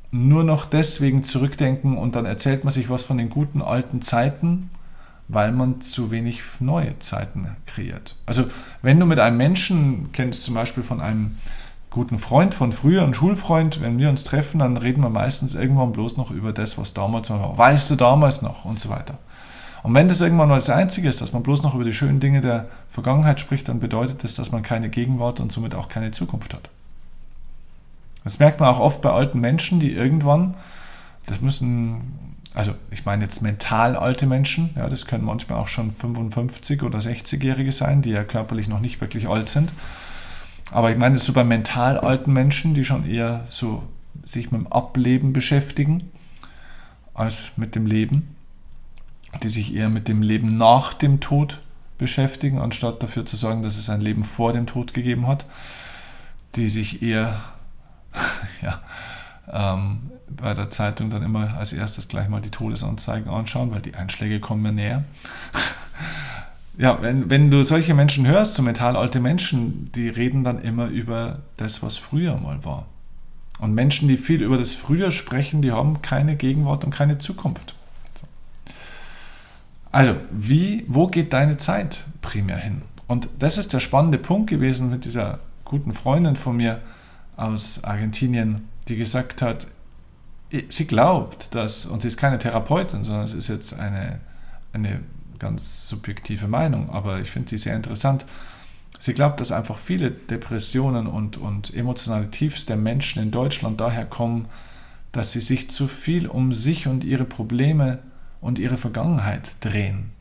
nur 0.10 0.44
noch 0.44 0.66
deswegen 0.66 1.24
zurückdenken 1.24 1.96
und 1.96 2.16
dann 2.16 2.26
erzählt 2.26 2.64
man 2.64 2.74
sich 2.74 2.90
was 2.90 3.04
von 3.04 3.20
den 3.20 3.30
guten 3.30 3.62
alten 3.62 4.02
Zeiten, 4.02 4.72
weil 5.28 5.52
man 5.52 5.80
zu 5.80 6.10
wenig 6.10 6.42
neue 6.60 6.98
Zeiten 6.98 7.56
kreiert. 7.68 8.16
Also 8.26 8.46
wenn 8.82 9.00
du 9.00 9.06
mit 9.06 9.20
einem 9.20 9.38
Menschen 9.38 10.10
kennst, 10.12 10.42
zum 10.42 10.56
Beispiel 10.56 10.82
von 10.82 11.02
einem 11.02 11.38
guten 11.92 12.18
Freund 12.18 12.56
von 12.56 12.72
früher, 12.72 13.04
einen 13.04 13.14
Schulfreund, 13.14 13.80
wenn 13.82 14.00
wir 14.00 14.10
uns 14.10 14.24
treffen, 14.24 14.58
dann 14.58 14.78
reden 14.78 15.04
wir 15.04 15.12
meistens 15.12 15.54
irgendwann 15.54 15.92
bloß 15.92 16.18
noch 16.18 16.32
über 16.32 16.52
das, 16.52 16.80
was 16.80 16.96
damals 16.96 17.30
war. 17.30 17.56
Weißt 17.56 17.92
du 17.92 17.96
damals 17.96 18.42
noch 18.42 18.66
und 18.66 18.80
so 18.80 18.90
weiter. 18.90 19.20
Und 19.86 19.94
wenn 19.94 20.08
das 20.08 20.20
irgendwann 20.20 20.50
mal 20.50 20.56
das 20.56 20.72
Einzige 20.72 21.08
ist, 21.08 21.22
dass 21.22 21.32
man 21.32 21.44
bloß 21.44 21.62
noch 21.62 21.76
über 21.76 21.84
die 21.84 21.94
schönen 21.94 22.20
Dinge 22.20 22.42
der 22.42 22.70
Vergangenheit 22.88 23.40
spricht, 23.40 23.70
dann 23.70 23.80
bedeutet 23.80 24.24
das, 24.24 24.34
dass 24.34 24.52
man 24.52 24.64
keine 24.64 24.90
Gegenwart 24.90 25.40
und 25.40 25.52
somit 25.52 25.76
auch 25.76 25.90
keine 25.90 26.10
Zukunft 26.10 26.56
hat. 26.56 26.72
Das 28.24 28.40
merkt 28.40 28.60
man 28.60 28.70
auch 28.70 28.80
oft 28.80 29.02
bei 29.02 29.12
alten 29.12 29.40
Menschen, 29.40 29.80
die 29.80 29.92
irgendwann, 29.92 30.56
das 31.28 31.40
müssen, 31.40 32.42
also 32.56 32.74
ich 32.90 33.06
meine 33.06 33.26
jetzt 33.26 33.44
mental 33.44 33.96
alte 33.96 34.26
Menschen, 34.26 34.72
ja, 34.76 34.90
das 34.90 35.06
können 35.06 35.24
manchmal 35.24 35.60
auch 35.60 35.68
schon 35.68 35.92
55 35.92 36.82
oder 36.82 36.98
60-Jährige 36.98 37.72
sein, 37.72 38.02
die 38.02 38.10
ja 38.10 38.24
körperlich 38.24 38.68
noch 38.68 38.80
nicht 38.80 39.02
wirklich 39.02 39.28
alt 39.28 39.50
sind. 39.50 39.72
Aber 40.72 40.90
ich 40.90 40.98
meine 40.98 41.20
so 41.20 41.32
bei 41.32 41.44
mental 41.44 42.00
alten 42.00 42.34
Menschen, 42.34 42.74
die 42.74 42.86
schon 42.86 43.08
eher 43.08 43.46
so 43.50 43.84
sich 44.24 44.50
mit 44.50 44.62
dem 44.62 44.68
Ableben 44.74 45.32
beschäftigen, 45.32 46.10
als 47.14 47.52
mit 47.56 47.76
dem 47.76 47.86
Leben, 47.86 48.35
die 49.44 49.50
sich 49.50 49.74
eher 49.74 49.90
mit 49.90 50.08
dem 50.08 50.22
Leben 50.22 50.58
nach 50.58 50.94
dem 50.94 51.20
Tod 51.20 51.62
beschäftigen, 51.98 52.60
anstatt 52.60 53.02
dafür 53.02 53.26
zu 53.26 53.38
sorgen, 53.38 53.64
dass 53.64 53.78
es 53.78 53.90
ein 53.90 54.02
Leben 54.02 54.24
vor 54.24 54.54
dem 54.54 54.68
Tod 54.68 54.94
gegeben 54.94 55.28
hat, 55.28 55.46
die 56.56 56.70
sich 56.70 57.02
eher 57.02 57.40
ja, 58.62 58.82
ähm, 59.52 60.12
bei 60.30 60.54
der 60.54 60.70
Zeitung 60.70 61.10
dann 61.10 61.24
immer 61.24 61.58
als 61.58 61.74
erstes 61.74 62.08
gleich 62.08 62.28
mal 62.28 62.42
die 62.42 62.52
Todesanzeigen 62.52 63.30
anschauen, 63.30 63.72
weil 63.72 63.82
die 63.82 63.96
Einschläge 63.96 64.40
kommen 64.40 64.62
mir 64.62 64.72
näher. 64.72 65.04
ja, 66.78 67.02
wenn, 67.02 67.30
wenn 67.30 67.52
du 67.52 67.64
solche 67.64 67.94
Menschen 67.94 68.28
hörst, 68.28 68.56
so 68.56 68.64
mental 68.64 68.96
alte 68.96 69.20
Menschen, 69.20 69.92
die 69.94 70.10
reden 70.10 70.44
dann 70.44 70.62
immer 70.62 70.88
über 70.88 71.40
das, 71.58 71.84
was 71.84 71.98
früher 71.98 72.38
mal 72.38 72.66
war. 72.66 72.88
Und 73.60 73.74
Menschen, 73.74 74.10
die 74.10 74.18
viel 74.18 74.42
über 74.42 74.58
das 74.58 74.74
Früher 74.74 75.12
sprechen, 75.12 75.62
die 75.62 75.72
haben 75.72 76.02
keine 76.02 76.36
Gegenwart 76.36 76.84
und 76.84 76.92
keine 76.92 77.20
Zukunft. 77.20 77.75
Also, 79.96 80.18
wie, 80.30 80.84
wo 80.90 81.08
geht 81.08 81.32
deine 81.32 81.56
Zeit 81.56 82.04
primär 82.22 82.58
hin? 82.58 82.82
Und 83.08 83.30
das 83.40 83.58
ist 83.58 83.72
der 83.72 83.80
spannende 83.80 84.18
Punkt 84.18 84.50
gewesen 84.50 84.90
mit 84.90 85.06
dieser 85.06 85.40
guten 85.64 85.94
Freundin 85.94 86.36
von 86.36 86.58
mir, 86.58 86.82
aus 87.38 87.82
Argentinien, 87.86 88.68
die 88.90 88.98
gesagt 88.98 89.42
hat, 89.42 89.68
sie 90.68 90.86
glaubt, 90.86 91.56
dass, 91.56 91.86
und 91.86 92.02
sie 92.02 92.10
ist 92.10 92.18
keine 92.18 92.40
Therapeutin, 92.40 93.06
sondern 93.06 93.24
es 93.24 93.32
ist 93.32 93.48
jetzt 93.48 93.80
eine, 93.80 94.20
eine 94.74 95.00
ganz 95.40 95.88
subjektive 95.88 96.50
Meinung, 96.50 96.90
aber 96.90 97.22
ich 97.22 97.32
finde 97.32 97.52
sie 97.52 97.58
sehr 97.58 97.78
interessant. 97.78 98.26
Sie 99.00 99.14
glaubt, 99.14 99.40
dass 99.40 99.54
einfach 99.54 99.78
viele 99.78 100.12
Depressionen 100.12 101.08
und, 101.08 101.38
und 101.38 101.74
emotionale 101.74 102.30
Tiefs 102.32 102.66
der 102.66 102.76
Menschen 102.76 103.24
in 103.24 103.32
Deutschland 103.32 103.80
daher 103.80 104.06
kommen, 104.06 104.50
dass 105.14 105.32
sie 105.32 105.40
sich 105.40 105.70
zu 105.70 105.88
viel 105.88 106.28
um 106.28 106.54
sich 106.54 106.86
und 106.86 107.06
ihre 107.06 107.24
Probleme 107.24 108.00
und 108.46 108.60
ihre 108.60 108.78
Vergangenheit 108.78 109.58
drehen 109.60 110.16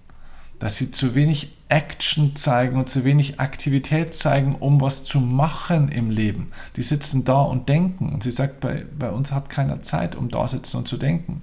dass 0.58 0.76
sie 0.76 0.90
zu 0.90 1.14
wenig 1.14 1.56
Action 1.68 2.36
zeigen 2.36 2.78
und 2.78 2.88
zu 2.88 3.04
wenig 3.04 3.40
Aktivität 3.40 4.14
zeigen, 4.14 4.54
um 4.54 4.80
was 4.80 5.04
zu 5.04 5.20
machen 5.20 5.88
im 5.90 6.08
Leben. 6.10 6.52
Die 6.76 6.82
sitzen 6.82 7.24
da 7.24 7.42
und 7.42 7.68
denken. 7.68 8.08
Und 8.10 8.22
sie 8.22 8.30
sagt, 8.30 8.60
bei, 8.60 8.86
bei 8.98 9.10
uns 9.10 9.32
hat 9.32 9.50
keiner 9.50 9.82
Zeit, 9.82 10.14
um 10.14 10.30
da 10.30 10.46
sitzen 10.46 10.78
und 10.78 10.88
zu 10.88 10.96
denken. 10.96 11.42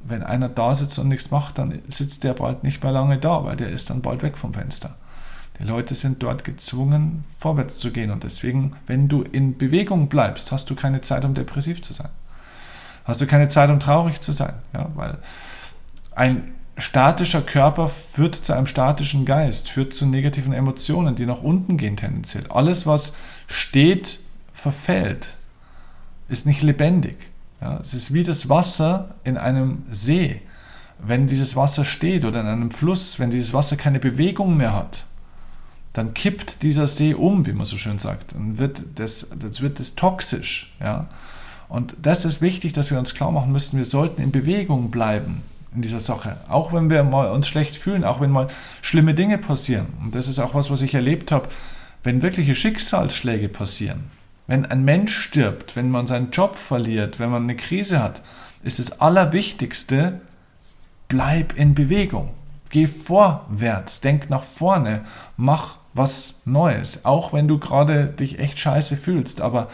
Wenn 0.00 0.22
einer 0.22 0.48
da 0.48 0.74
sitzt 0.74 0.98
und 0.98 1.08
nichts 1.08 1.30
macht, 1.30 1.58
dann 1.58 1.78
sitzt 1.88 2.24
der 2.24 2.34
bald 2.34 2.62
nicht 2.62 2.82
mehr 2.82 2.92
lange 2.92 3.18
da, 3.18 3.44
weil 3.44 3.56
der 3.56 3.70
ist 3.70 3.90
dann 3.90 4.02
bald 4.02 4.22
weg 4.22 4.36
vom 4.36 4.54
Fenster. 4.54 4.96
Die 5.58 5.64
Leute 5.64 5.94
sind 5.94 6.22
dort 6.22 6.44
gezwungen, 6.44 7.24
vorwärts 7.38 7.78
zu 7.78 7.92
gehen. 7.92 8.10
Und 8.10 8.24
deswegen, 8.24 8.72
wenn 8.86 9.08
du 9.08 9.22
in 9.22 9.56
Bewegung 9.56 10.08
bleibst, 10.08 10.52
hast 10.52 10.68
du 10.70 10.74
keine 10.74 11.02
Zeit, 11.02 11.24
um 11.24 11.34
depressiv 11.34 11.82
zu 11.82 11.92
sein. 11.92 12.08
Hast 13.04 13.20
du 13.20 13.26
keine 13.26 13.48
Zeit, 13.48 13.70
um 13.70 13.78
traurig 13.78 14.20
zu 14.20 14.32
sein. 14.32 14.54
Ja, 14.74 14.90
weil 14.94 15.18
ein 16.20 16.52
statischer 16.76 17.40
Körper 17.40 17.88
führt 17.88 18.34
zu 18.34 18.52
einem 18.52 18.66
statischen 18.66 19.24
Geist, 19.24 19.70
führt 19.70 19.94
zu 19.94 20.04
negativen 20.04 20.52
Emotionen, 20.52 21.14
die 21.14 21.24
nach 21.24 21.42
unten 21.42 21.78
gehen 21.78 21.96
tendenziell. 21.96 22.46
Alles, 22.48 22.86
was 22.86 23.14
steht, 23.46 24.20
verfällt, 24.52 25.38
ist 26.28 26.44
nicht 26.44 26.60
lebendig. 26.60 27.16
Ja, 27.62 27.78
es 27.80 27.94
ist 27.94 28.12
wie 28.12 28.22
das 28.22 28.50
Wasser 28.50 29.14
in 29.24 29.38
einem 29.38 29.84
See. 29.90 30.42
Wenn 30.98 31.26
dieses 31.26 31.56
Wasser 31.56 31.86
steht 31.86 32.26
oder 32.26 32.42
in 32.42 32.46
einem 32.46 32.70
Fluss, 32.70 33.18
wenn 33.18 33.30
dieses 33.30 33.54
Wasser 33.54 33.76
keine 33.76 33.98
Bewegung 33.98 34.58
mehr 34.58 34.74
hat, 34.74 35.06
dann 35.94 36.12
kippt 36.12 36.62
dieser 36.62 36.86
See 36.86 37.14
um, 37.14 37.46
wie 37.46 37.54
man 37.54 37.64
so 37.64 37.78
schön 37.78 37.96
sagt. 37.96 38.34
Dann 38.34 38.58
wird 38.58 38.82
das, 38.96 39.26
das 39.38 39.62
wird 39.62 39.80
das 39.80 39.94
toxisch. 39.94 40.74
Ja? 40.80 41.06
Und 41.70 41.94
das 42.02 42.26
ist 42.26 42.42
wichtig, 42.42 42.74
dass 42.74 42.90
wir 42.90 42.98
uns 42.98 43.14
klar 43.14 43.32
machen 43.32 43.52
müssen, 43.52 43.78
wir 43.78 43.86
sollten 43.86 44.20
in 44.20 44.32
Bewegung 44.32 44.90
bleiben 44.90 45.42
in 45.74 45.82
dieser 45.82 46.00
Sache. 46.00 46.36
Auch 46.48 46.72
wenn 46.72 46.90
wir 46.90 47.04
mal 47.04 47.30
uns 47.30 47.48
schlecht 47.48 47.76
fühlen, 47.76 48.04
auch 48.04 48.20
wenn 48.20 48.30
mal 48.30 48.48
schlimme 48.82 49.14
Dinge 49.14 49.38
passieren. 49.38 49.86
Und 50.02 50.14
das 50.14 50.28
ist 50.28 50.38
auch 50.38 50.54
was, 50.54 50.70
was 50.70 50.82
ich 50.82 50.94
erlebt 50.94 51.30
habe, 51.30 51.48
wenn 52.02 52.22
wirkliche 52.22 52.54
Schicksalsschläge 52.54 53.48
passieren. 53.48 54.10
Wenn 54.46 54.66
ein 54.66 54.84
Mensch 54.84 55.16
stirbt, 55.16 55.76
wenn 55.76 55.90
man 55.90 56.06
seinen 56.06 56.30
Job 56.30 56.56
verliert, 56.56 57.20
wenn 57.20 57.30
man 57.30 57.44
eine 57.44 57.56
Krise 57.56 58.02
hat, 58.02 58.20
ist 58.62 58.78
das 58.78 59.00
Allerwichtigste, 59.00 60.20
bleib 61.08 61.56
in 61.56 61.74
Bewegung. 61.74 62.30
Geh 62.70 62.86
vorwärts, 62.86 64.00
denk 64.00 64.30
nach 64.30 64.42
vorne, 64.42 65.04
mach 65.36 65.78
was 65.92 66.36
Neues. 66.44 67.04
Auch 67.04 67.32
wenn 67.32 67.48
du 67.48 67.58
gerade 67.58 68.06
dich 68.06 68.38
echt 68.38 68.58
scheiße 68.58 68.96
fühlst. 68.96 69.40
Aber 69.40 69.68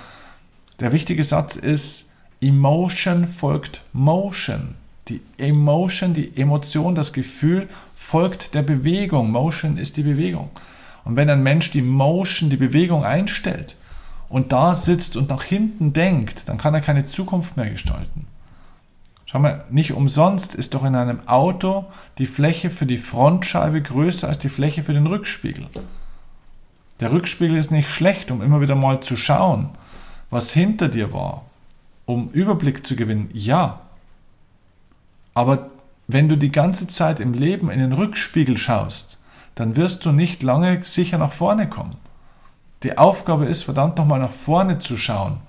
der 0.81 0.93
wichtige 0.93 1.25
Satz 1.25 1.57
ist, 1.57 2.11
Emotion 2.41 3.27
folgt 3.27 3.83
Motion. 3.93 4.75
Die 5.09 5.21
Emotion, 5.39 6.15
die 6.15 6.37
Emotion, 6.37 6.95
das 6.95 7.13
Gefühl 7.13 7.69
folgt 7.95 8.55
der 8.55 8.63
Bewegung. 8.63 9.31
Motion 9.31 9.77
ist 9.77 9.97
die 9.97 10.03
Bewegung. 10.03 10.51
Und 11.05 11.15
wenn 11.15 11.31
ein 11.31 11.45
Mensch 11.45 11.71
die 11.71 11.83
Motion, 11.83 12.51
die 12.51 12.57
Bewegung 12.57 13.05
einstellt 13.05 13.77
und 14.29 14.51
da 14.51 14.75
sitzt 14.75 15.17
und 15.17 15.29
nach 15.29 15.45
hinten 15.45 15.93
denkt, 15.93 16.49
dann 16.49 16.59
kann 16.59 16.75
er 16.75 16.81
keine 16.81 17.05
Zukunft 17.05 17.57
mehr 17.57 17.71
gestalten. 17.71 18.27
Schau 19.27 19.39
mal, 19.39 19.65
nicht 19.71 19.93
umsonst 19.93 20.55
ist 20.57 20.75
doch 20.75 20.85
in 20.85 20.97
einem 20.97 21.27
Auto 21.29 21.85
die 22.19 22.27
Fläche 22.27 22.71
für 22.71 22.87
die 22.87 22.99
Frontscheibe 22.99 23.83
größer 23.83 24.27
als 24.27 24.39
die 24.41 24.49
Fläche 24.49 24.83
für 24.83 24.95
den 24.95 25.07
Rückspiegel. 25.07 25.67
Der 26.99 27.13
Rückspiegel 27.13 27.57
ist 27.57 27.71
nicht 27.71 27.89
schlecht, 27.89 28.31
um 28.31 28.43
immer 28.43 28.61
wieder 28.61 28.75
mal 28.75 29.01
zu 29.01 29.17
schauen, 29.17 29.69
was 30.31 30.53
hinter 30.53 30.89
dir 30.89 31.13
war, 31.13 31.45
um 32.07 32.31
Überblick 32.31 32.87
zu 32.87 32.97
gewinnen. 32.97 33.31
Ja, 33.33 33.86
aber 35.37 35.69
wenn 36.07 36.31
du 36.31 36.37
die 36.37 36.51
ganze 36.51 36.87
Zeit 36.87 37.21
im 37.21 37.35
Leben 37.35 37.71
in 37.71 37.79
den 37.79 37.93
Rückspiegel 37.93 38.57
schaust, 38.57 39.23
dann 39.55 39.77
wirst 39.77 40.07
du 40.07 40.11
nicht 40.11 40.43
lange 40.43 40.83
sicher 40.83 41.19
nach 41.19 41.31
vorne 41.31 41.69
kommen. 41.69 41.97
Die 42.83 42.97
Aufgabe 42.97 43.45
ist, 43.45 43.63
verdammt 43.63 43.99
nochmal 43.99 44.19
nach 44.19 44.31
vorne 44.31 44.79
zu 44.79 44.97
schauen. 44.97 45.41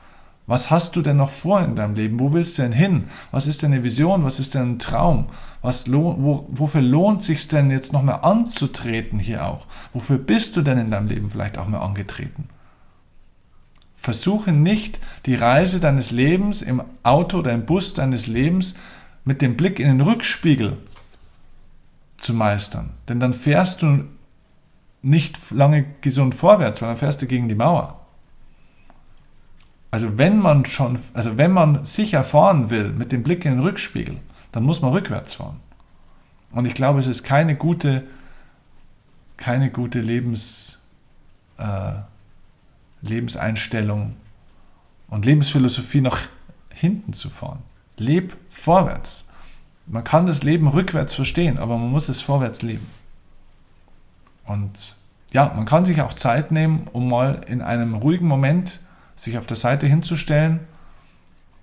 Was 0.46 0.70
hast 0.72 0.98
du 0.98 1.01
denn 1.01 1.15
noch 1.15 1.29
vor 1.29 1.62
in 1.62 1.77
deinem 1.77 1.96
Leben? 1.96 2.20
Wo 2.20 2.34
willst 2.34 2.58
du 2.58 2.63
denn 2.63 2.74
hin? 2.74 3.06
Was 3.32 3.48
ist 3.48 3.63
denn 3.63 3.72
eine 3.72 3.86
Vision? 3.86 4.25
Was 4.25 4.41
ist 4.41 4.56
denn 4.56 4.74
ein 4.74 4.79
Traum? 4.79 5.27
Was 5.62 5.89
wo, 5.89 6.46
wofür 6.50 6.82
lohnt 6.82 7.24
sich 7.24 7.48
denn 7.48 7.72
jetzt 7.72 7.94
noch 7.94 8.03
mehr 8.03 8.25
anzutreten 8.25 9.20
hier 9.20 9.46
auch? 9.46 9.67
Wofür 9.94 10.17
bist 10.17 10.58
du 10.58 10.63
denn 10.63 10.79
in 10.79 10.91
deinem 10.91 11.08
Leben 11.08 11.29
vielleicht 11.29 11.58
auch 11.58 11.67
mehr 11.67 11.82
angetreten? 11.82 12.50
Versuche 13.96 14.51
nicht 14.51 15.00
die 15.25 15.36
Reise 15.36 15.79
deines 15.79 16.12
Lebens 16.12 16.62
im 16.62 16.84
Auto 17.03 17.39
oder 17.39 17.53
im 17.53 17.65
Bus 17.65 17.94
deines 17.94 18.27
Lebens 18.27 18.75
mit 19.27 19.41
dem 19.41 19.57
Blick 19.57 19.79
in 19.81 19.89
den 19.89 20.00
Rückspiegel 20.00 20.77
zu 22.17 22.34
meistern. 22.34 22.91
Denn 23.10 23.19
dann 23.19 23.34
fährst 23.34 23.81
du 23.81 24.05
nicht 25.01 25.51
lange 25.51 25.84
gesund 26.00 26.34
vorwärts, 26.34 26.81
weil 26.81 26.88
dann 26.88 26.98
fährst 26.98 27.22
du 27.22 27.27
gegen 27.27 27.50
die 27.50 27.55
Mauer. 27.55 28.05
Also 29.91 30.17
wenn 30.17 30.39
man 30.39 30.65
schon, 30.65 30.98
also 31.13 31.38
wenn 31.38 31.51
man 31.51 31.84
sicher 31.84 32.24
fahren 32.24 32.69
will 32.69 32.93
mit 32.93 33.12
dem 33.12 33.22
Blick 33.22 33.43
in 33.43 33.51
den 33.51 33.60
Rückspiegel, 33.60 34.17
dann 34.53 34.63
muss 34.63 34.81
man 34.81 34.91
rückwärts 34.91 35.34
fahren. 35.34 35.60
Und 36.51 36.65
ich 36.65 36.74
glaube, 36.74 37.00
es 37.00 37.07
ist 37.07 37.24
keine 37.24 37.57
gute, 37.57 38.07
keine 39.36 39.69
gute 39.72 40.00
Lebens, 40.00 40.79
äh, 41.57 41.93
Lebenseinstellung 43.01 44.15
und 45.10 45.25
Lebensphilosophie 45.25 46.01
nach 46.01 46.22
hinten 46.74 47.12
zu 47.12 47.29
fahren. 47.29 47.62
Leb 47.97 48.37
vorwärts. 48.49 49.25
Man 49.85 50.03
kann 50.03 50.27
das 50.27 50.43
Leben 50.43 50.67
rückwärts 50.67 51.13
verstehen, 51.13 51.57
aber 51.57 51.77
man 51.77 51.89
muss 51.89 52.09
es 52.09 52.21
vorwärts 52.21 52.61
leben. 52.61 52.87
Und 54.45 54.97
ja, 55.31 55.51
man 55.55 55.65
kann 55.65 55.85
sich 55.85 56.01
auch 56.01 56.13
Zeit 56.13 56.51
nehmen, 56.51 56.87
um 56.93 57.09
mal 57.09 57.41
in 57.47 57.61
einem 57.61 57.95
ruhigen 57.95 58.27
Moment 58.27 58.79
sich 59.15 59.37
auf 59.37 59.47
der 59.47 59.57
Seite 59.57 59.87
hinzustellen 59.87 60.61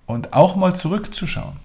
und 0.05 0.33
auch 0.33 0.55
mal 0.55 0.75
zurückzuschauen. 0.75 1.57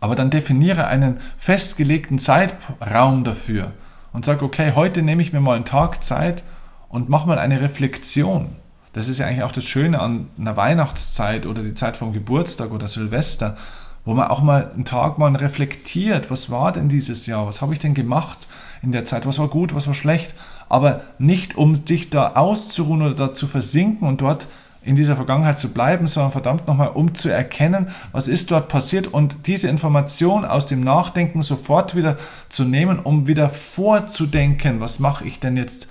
Aber 0.00 0.14
dann 0.14 0.30
definiere 0.30 0.86
einen 0.86 1.20
festgelegten 1.38 2.18
Zeitraum 2.18 3.24
dafür 3.24 3.72
und 4.12 4.24
sag, 4.24 4.42
okay, 4.42 4.72
heute 4.74 5.02
nehme 5.02 5.22
ich 5.22 5.32
mir 5.32 5.40
mal 5.40 5.56
einen 5.56 5.64
Tag 5.64 6.04
Zeit 6.04 6.44
und 6.88 7.08
mach 7.08 7.24
mal 7.24 7.38
eine 7.38 7.60
Reflexion. 7.60 8.56
Das 8.94 9.08
ist 9.08 9.18
ja 9.18 9.26
eigentlich 9.26 9.42
auch 9.42 9.52
das 9.52 9.64
Schöne 9.64 10.00
an 10.00 10.28
einer 10.38 10.56
Weihnachtszeit 10.56 11.46
oder 11.46 11.62
die 11.62 11.74
Zeit 11.74 11.96
vom 11.96 12.12
Geburtstag 12.12 12.70
oder 12.70 12.86
Silvester, 12.86 13.56
wo 14.04 14.14
man 14.14 14.28
auch 14.28 14.40
mal 14.40 14.70
einen 14.72 14.84
Tag 14.84 15.18
mal 15.18 15.34
reflektiert, 15.34 16.30
was 16.30 16.48
war 16.48 16.70
denn 16.70 16.88
dieses 16.88 17.26
Jahr, 17.26 17.46
was 17.46 17.60
habe 17.60 17.72
ich 17.72 17.80
denn 17.80 17.94
gemacht 17.94 18.38
in 18.82 18.92
der 18.92 19.04
Zeit, 19.04 19.26
was 19.26 19.40
war 19.40 19.48
gut, 19.48 19.74
was 19.74 19.88
war 19.88 19.94
schlecht, 19.94 20.36
aber 20.68 21.00
nicht 21.18 21.56
um 21.56 21.84
dich 21.84 22.10
da 22.10 22.34
auszuruhen 22.34 23.02
oder 23.02 23.14
da 23.14 23.34
zu 23.34 23.48
versinken 23.48 24.06
und 24.06 24.20
dort 24.20 24.46
in 24.82 24.94
dieser 24.94 25.16
Vergangenheit 25.16 25.58
zu 25.58 25.70
bleiben, 25.72 26.06
sondern 26.06 26.30
verdammt 26.30 26.68
nochmal, 26.68 26.90
um 26.90 27.14
zu 27.14 27.30
erkennen, 27.30 27.88
was 28.12 28.28
ist 28.28 28.52
dort 28.52 28.68
passiert 28.68 29.08
und 29.08 29.48
diese 29.48 29.68
Information 29.68 30.44
aus 30.44 30.66
dem 30.66 30.82
Nachdenken 30.82 31.42
sofort 31.42 31.96
wieder 31.96 32.16
zu 32.48 32.64
nehmen, 32.64 33.00
um 33.00 33.26
wieder 33.26 33.50
vorzudenken, 33.50 34.78
was 34.78 35.00
mache 35.00 35.24
ich 35.24 35.40
denn 35.40 35.56
jetzt 35.56 35.88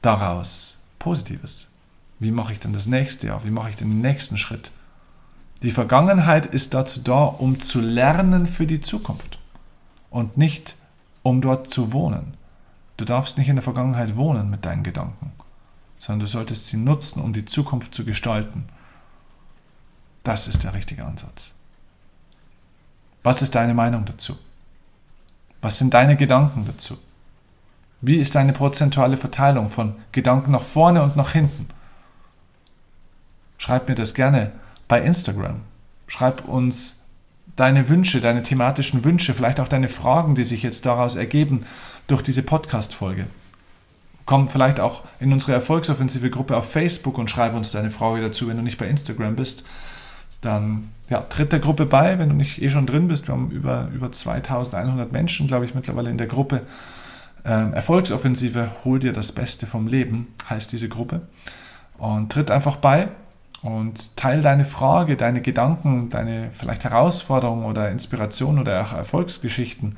daraus 0.00 0.78
Positives? 0.98 1.71
Wie 2.22 2.30
mache 2.30 2.52
ich 2.52 2.60
denn 2.60 2.72
das 2.72 2.86
nächste 2.86 3.26
Jahr? 3.26 3.44
Wie 3.44 3.50
mache 3.50 3.70
ich 3.70 3.76
denn 3.76 3.90
den 3.90 4.00
nächsten 4.00 4.38
Schritt? 4.38 4.70
Die 5.62 5.70
Vergangenheit 5.70 6.46
ist 6.46 6.74
dazu 6.74 7.02
da, 7.02 7.24
um 7.24 7.60
zu 7.60 7.80
lernen 7.80 8.46
für 8.46 8.66
die 8.66 8.80
Zukunft 8.80 9.38
und 10.10 10.36
nicht 10.36 10.76
um 11.22 11.40
dort 11.40 11.68
zu 11.68 11.92
wohnen. 11.92 12.36
Du 12.96 13.04
darfst 13.04 13.38
nicht 13.38 13.48
in 13.48 13.56
der 13.56 13.62
Vergangenheit 13.62 14.16
wohnen 14.16 14.50
mit 14.50 14.64
deinen 14.64 14.82
Gedanken 14.82 15.32
sondern 16.02 16.20
du 16.20 16.26
solltest 16.26 16.66
sie 16.66 16.78
nutzen, 16.78 17.22
um 17.22 17.32
die 17.32 17.44
Zukunft 17.44 17.94
zu 17.94 18.04
gestalten. 18.04 18.64
Das 20.24 20.48
ist 20.48 20.64
der 20.64 20.74
richtige 20.74 21.04
Ansatz. 21.04 21.54
Was 23.22 23.40
ist 23.40 23.54
deine 23.54 23.72
Meinung 23.72 24.04
dazu? 24.04 24.36
Was 25.60 25.78
sind 25.78 25.94
deine 25.94 26.16
Gedanken 26.16 26.66
dazu? 26.66 26.98
Wie 28.00 28.16
ist 28.16 28.34
deine 28.34 28.52
prozentuale 28.52 29.16
Verteilung 29.16 29.68
von 29.68 29.94
Gedanken 30.10 30.50
nach 30.50 30.62
vorne 30.62 31.04
und 31.04 31.14
nach 31.14 31.30
hinten? 31.30 31.68
Schreib 33.62 33.88
mir 33.88 33.94
das 33.94 34.14
gerne 34.14 34.50
bei 34.88 35.00
Instagram. 35.00 35.60
Schreib 36.08 36.48
uns 36.48 37.02
deine 37.54 37.88
Wünsche, 37.88 38.20
deine 38.20 38.42
thematischen 38.42 39.04
Wünsche, 39.04 39.34
vielleicht 39.34 39.60
auch 39.60 39.68
deine 39.68 39.88
Fragen, 39.88 40.34
die 40.34 40.42
sich 40.42 40.64
jetzt 40.64 40.84
daraus 40.84 41.14
ergeben 41.14 41.64
durch 42.08 42.22
diese 42.22 42.42
Podcast-Folge 42.42 43.26
komm 44.24 44.48
vielleicht 44.48 44.80
auch 44.80 45.02
in 45.20 45.32
unsere 45.32 45.52
Erfolgsoffensive 45.52 46.30
Gruppe 46.30 46.56
auf 46.56 46.70
Facebook 46.70 47.18
und 47.18 47.30
schreib 47.30 47.54
uns 47.54 47.72
deine 47.72 47.90
Frage 47.90 48.20
dazu, 48.20 48.48
wenn 48.48 48.56
du 48.56 48.62
nicht 48.62 48.78
bei 48.78 48.86
Instagram 48.86 49.36
bist. 49.36 49.64
Dann 50.40 50.90
ja, 51.08 51.20
tritt 51.20 51.52
der 51.52 51.58
Gruppe 51.58 51.86
bei, 51.86 52.18
wenn 52.18 52.28
du 52.28 52.34
nicht 52.34 52.60
eh 52.60 52.70
schon 52.70 52.86
drin 52.86 53.08
bist. 53.08 53.28
Wir 53.28 53.34
haben 53.34 53.50
über, 53.50 53.88
über 53.94 54.10
2100 54.10 55.12
Menschen, 55.12 55.46
glaube 55.46 55.64
ich, 55.64 55.74
mittlerweile 55.74 56.10
in 56.10 56.18
der 56.18 56.26
Gruppe. 56.26 56.62
Ähm, 57.44 57.72
Erfolgsoffensive, 57.74 58.70
hol 58.84 58.98
dir 58.98 59.12
das 59.12 59.32
Beste 59.32 59.66
vom 59.66 59.86
Leben, 59.86 60.28
heißt 60.48 60.72
diese 60.72 60.88
Gruppe. 60.88 61.22
Und 61.98 62.32
tritt 62.32 62.50
einfach 62.50 62.76
bei 62.76 63.08
und 63.62 64.16
teil 64.16 64.42
deine 64.42 64.64
Frage, 64.64 65.16
deine 65.16 65.40
Gedanken, 65.40 66.10
deine 66.10 66.50
vielleicht 66.50 66.84
Herausforderungen 66.84 67.64
oder 67.64 67.90
Inspirationen 67.90 68.60
oder 68.60 68.82
auch 68.82 68.92
Erfolgsgeschichten 68.92 69.96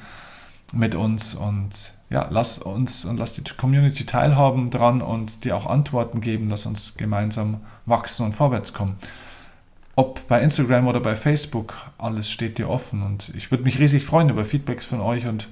mit 0.72 0.94
uns 0.94 1.34
und 1.34 1.92
ja, 2.10 2.26
lass 2.30 2.58
uns 2.58 3.04
und 3.04 3.16
lass 3.16 3.32
die 3.32 3.42
Community 3.56 4.04
teilhaben 4.04 4.70
dran 4.70 5.00
und 5.02 5.44
dir 5.44 5.56
auch 5.56 5.66
Antworten 5.66 6.20
geben, 6.20 6.50
lass 6.50 6.66
uns 6.66 6.96
gemeinsam 6.96 7.60
wachsen 7.86 8.26
und 8.26 8.34
vorwärts 8.34 8.72
kommen. 8.72 8.96
Ob 9.96 10.26
bei 10.26 10.40
Instagram 10.42 10.88
oder 10.88 11.00
bei 11.00 11.16
Facebook, 11.16 11.74
alles 11.98 12.30
steht 12.30 12.58
dir 12.58 12.68
offen 12.68 13.02
und 13.02 13.32
ich 13.36 13.50
würde 13.50 13.64
mich 13.64 13.78
riesig 13.78 14.04
freuen 14.04 14.28
über 14.28 14.44
Feedbacks 14.44 14.84
von 14.84 15.00
euch 15.00 15.26
und 15.26 15.48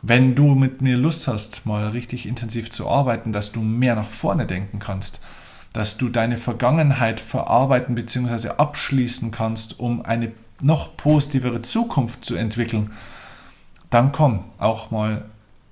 wenn 0.00 0.36
du 0.36 0.54
mit 0.54 0.80
mir 0.80 0.96
Lust 0.96 1.26
hast, 1.26 1.66
mal 1.66 1.88
richtig 1.88 2.26
intensiv 2.26 2.70
zu 2.70 2.88
arbeiten, 2.88 3.32
dass 3.32 3.50
du 3.50 3.60
mehr 3.60 3.96
nach 3.96 4.06
vorne 4.06 4.46
denken 4.46 4.78
kannst, 4.78 5.20
dass 5.78 5.96
du 5.96 6.08
deine 6.08 6.36
Vergangenheit 6.36 7.20
verarbeiten 7.20 7.94
bzw. 7.94 8.48
abschließen 8.48 9.30
kannst, 9.30 9.78
um 9.78 10.04
eine 10.04 10.32
noch 10.60 10.96
positivere 10.96 11.62
Zukunft 11.62 12.24
zu 12.24 12.34
entwickeln, 12.34 12.90
dann 13.88 14.10
komm 14.10 14.42
auch 14.58 14.90
mal 14.90 15.26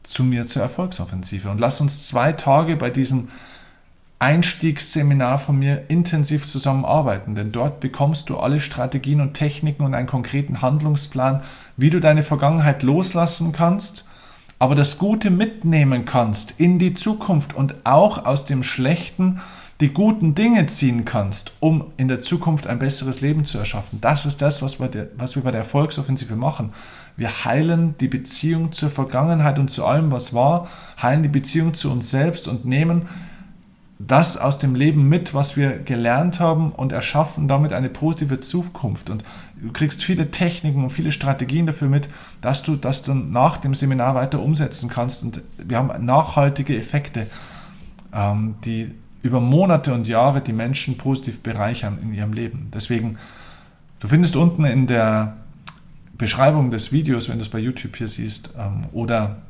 zu 0.04 0.22
mir 0.22 0.46
zur 0.46 0.62
Erfolgsoffensive 0.62 1.50
und 1.50 1.58
lass 1.58 1.80
uns 1.80 2.06
zwei 2.06 2.32
Tage 2.32 2.76
bei 2.76 2.90
diesem 2.90 3.30
Einstiegsseminar 4.20 5.40
von 5.40 5.58
mir 5.58 5.90
intensiv 5.90 6.46
zusammenarbeiten, 6.46 7.34
denn 7.34 7.50
dort 7.50 7.80
bekommst 7.80 8.30
du 8.30 8.38
alle 8.38 8.60
Strategien 8.60 9.20
und 9.20 9.34
Techniken 9.34 9.82
und 9.82 9.94
einen 9.94 10.06
konkreten 10.06 10.62
Handlungsplan, 10.62 11.42
wie 11.76 11.90
du 11.90 11.98
deine 11.98 12.22
Vergangenheit 12.22 12.84
loslassen 12.84 13.50
kannst, 13.50 14.04
aber 14.60 14.76
das 14.76 14.98
Gute 14.98 15.32
mitnehmen 15.32 16.04
kannst 16.04 16.54
in 16.60 16.78
die 16.78 16.94
Zukunft 16.94 17.54
und 17.54 17.74
auch 17.82 18.24
aus 18.24 18.44
dem 18.44 18.62
Schlechten 18.62 19.40
die 19.80 19.92
guten 19.92 20.34
Dinge 20.34 20.66
ziehen 20.68 21.04
kannst, 21.04 21.52
um 21.60 21.92
in 21.98 22.08
der 22.08 22.20
Zukunft 22.20 22.66
ein 22.66 22.78
besseres 22.78 23.20
Leben 23.20 23.44
zu 23.44 23.58
erschaffen. 23.58 24.00
Das 24.00 24.24
ist 24.24 24.40
das, 24.40 24.62
was 24.62 24.80
wir, 24.80 25.10
was 25.18 25.36
wir 25.36 25.42
bei 25.42 25.50
der 25.50 25.60
Erfolgsoffensive 25.60 26.34
machen. 26.34 26.72
Wir 27.16 27.44
heilen 27.44 27.94
die 27.98 28.08
Beziehung 28.08 28.72
zur 28.72 28.90
Vergangenheit 28.90 29.58
und 29.58 29.70
zu 29.70 29.84
allem, 29.84 30.10
was 30.10 30.32
war, 30.32 30.68
heilen 31.00 31.22
die 31.22 31.28
Beziehung 31.28 31.74
zu 31.74 31.90
uns 31.90 32.10
selbst 32.10 32.48
und 32.48 32.64
nehmen 32.64 33.06
das 33.98 34.36
aus 34.36 34.58
dem 34.58 34.74
Leben 34.74 35.08
mit, 35.08 35.32
was 35.32 35.56
wir 35.56 35.78
gelernt 35.78 36.38
haben 36.38 36.72
und 36.72 36.92
erschaffen 36.92 37.48
damit 37.48 37.72
eine 37.72 37.88
positive 37.88 38.40
Zukunft. 38.40 39.08
Und 39.08 39.24
du 39.56 39.72
kriegst 39.72 40.04
viele 40.04 40.30
Techniken 40.30 40.84
und 40.84 40.90
viele 40.90 41.12
Strategien 41.12 41.66
dafür 41.66 41.88
mit, 41.88 42.08
dass 42.42 42.62
du 42.62 42.76
das 42.76 43.02
dann 43.02 43.30
nach 43.30 43.56
dem 43.56 43.74
Seminar 43.74 44.14
weiter 44.14 44.40
umsetzen 44.40 44.90
kannst. 44.90 45.22
Und 45.22 45.42
wir 45.58 45.78
haben 45.78 46.04
nachhaltige 46.04 46.76
Effekte, 46.76 47.26
ähm, 48.12 48.56
die 48.64 48.94
über 49.26 49.40
Monate 49.40 49.92
und 49.92 50.06
Jahre 50.06 50.40
die 50.40 50.52
Menschen 50.52 50.96
positiv 50.96 51.40
bereichern 51.40 51.98
in 52.02 52.14
ihrem 52.14 52.32
Leben. 52.32 52.68
Deswegen, 52.72 53.18
du 54.00 54.08
findest 54.08 54.36
unten 54.36 54.64
in 54.64 54.86
der 54.86 55.36
Beschreibung 56.16 56.70
des 56.70 56.92
Videos, 56.92 57.28
wenn 57.28 57.36
du 57.36 57.42
es 57.42 57.48
bei 57.48 57.58
YouTube 57.58 57.96
hier 57.96 58.08
siehst, 58.08 58.54
ähm, 58.58 58.84
oder 58.92 59.42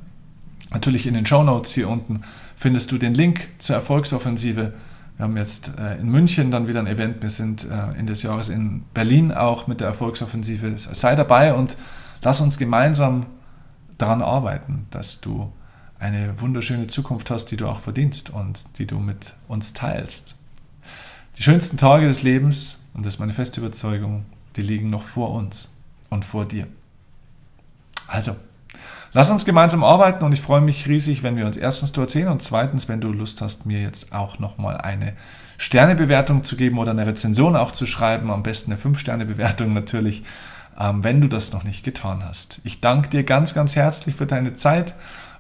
natürlich 0.70 1.06
in 1.06 1.14
den 1.14 1.26
Show 1.26 1.42
Notes 1.42 1.72
hier 1.72 1.88
unten, 1.88 2.22
findest 2.56 2.90
du 2.90 2.98
den 2.98 3.14
Link 3.14 3.48
zur 3.58 3.76
Erfolgsoffensive. 3.76 4.72
Wir 5.16 5.24
haben 5.24 5.36
jetzt 5.36 5.70
äh, 5.78 5.98
in 5.98 6.10
München 6.10 6.50
dann 6.50 6.66
wieder 6.66 6.80
ein 6.80 6.86
Event. 6.86 7.22
Wir 7.22 7.30
sind 7.30 7.64
äh, 7.64 7.98
Ende 7.98 8.12
des 8.12 8.22
Jahres 8.22 8.48
in 8.48 8.82
Berlin 8.92 9.32
auch 9.32 9.66
mit 9.66 9.80
der 9.80 9.88
Erfolgsoffensive. 9.88 10.72
Sei 10.76 11.14
dabei 11.14 11.54
und 11.54 11.76
lass 12.22 12.40
uns 12.40 12.58
gemeinsam 12.58 13.26
daran 13.98 14.22
arbeiten, 14.22 14.86
dass 14.90 15.20
du 15.20 15.52
eine 15.98 16.40
wunderschöne 16.40 16.86
Zukunft 16.86 17.30
hast, 17.30 17.46
die 17.46 17.56
du 17.56 17.66
auch 17.66 17.80
verdienst 17.80 18.30
und 18.30 18.78
die 18.78 18.86
du 18.86 18.98
mit 18.98 19.34
uns 19.48 19.72
teilst. 19.72 20.34
Die 21.38 21.42
schönsten 21.42 21.76
Tage 21.76 22.06
des 22.06 22.22
Lebens, 22.22 22.78
und 22.94 23.04
das 23.04 23.14
ist 23.14 23.20
meine 23.20 23.32
feste 23.32 23.60
Überzeugung, 23.60 24.24
die 24.56 24.62
liegen 24.62 24.90
noch 24.90 25.02
vor 25.02 25.32
uns 25.32 25.70
und 26.10 26.24
vor 26.24 26.46
dir. 26.46 26.66
Also, 28.06 28.36
Lass 29.16 29.30
uns 29.30 29.46
gemeinsam 29.46 29.82
arbeiten 29.82 30.26
und 30.26 30.32
ich 30.32 30.42
freue 30.42 30.60
mich 30.60 30.88
riesig, 30.88 31.22
wenn 31.22 31.38
wir 31.38 31.46
uns 31.46 31.56
erstens 31.56 31.90
du 31.90 32.02
erzählen 32.02 32.28
und 32.28 32.42
zweitens, 32.42 32.86
wenn 32.86 33.00
du 33.00 33.12
Lust 33.12 33.40
hast, 33.40 33.64
mir 33.64 33.80
jetzt 33.80 34.12
auch 34.12 34.38
nochmal 34.38 34.76
eine 34.76 35.14
Sternebewertung 35.56 36.42
zu 36.42 36.54
geben 36.54 36.76
oder 36.76 36.90
eine 36.90 37.06
Rezension 37.06 37.56
auch 37.56 37.72
zu 37.72 37.86
schreiben. 37.86 38.30
Am 38.30 38.42
besten 38.42 38.72
eine 38.72 38.78
5-Sterne-Bewertung 38.78 39.72
natürlich, 39.72 40.22
ähm, 40.78 41.02
wenn 41.02 41.22
du 41.22 41.28
das 41.28 41.54
noch 41.54 41.64
nicht 41.64 41.82
getan 41.82 42.22
hast. 42.22 42.60
Ich 42.64 42.82
danke 42.82 43.08
dir 43.08 43.24
ganz, 43.24 43.54
ganz 43.54 43.74
herzlich 43.74 44.16
für 44.16 44.26
deine 44.26 44.56
Zeit 44.56 44.92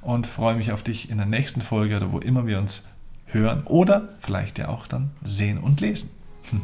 und 0.06 0.26
freue 0.26 0.54
mich 0.54 0.70
auf 0.72 0.82
dich 0.82 1.10
in 1.10 1.18
der 1.18 1.26
nächsten 1.26 1.60
Folge 1.60 1.96
oder 1.96 2.12
wo 2.12 2.20
immer 2.20 2.46
wir 2.46 2.58
uns 2.58 2.82
hören 3.26 3.64
oder 3.64 4.08
vielleicht 4.20 4.58
ja 4.58 4.68
auch 4.68 4.86
dann 4.86 5.10
sehen 5.24 5.58
und 5.58 5.80
lesen. 5.80 6.10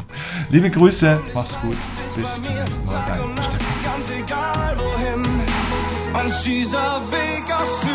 Liebe 0.50 0.70
Grüße, 0.70 1.20
mach's 1.34 1.60
gut, 1.60 1.76
bis 2.14 2.40
zum 2.42 2.54
nächsten 2.54 2.84
Mal. 2.86 3.02
Dein 3.08 3.18
Steffen. 6.30 7.91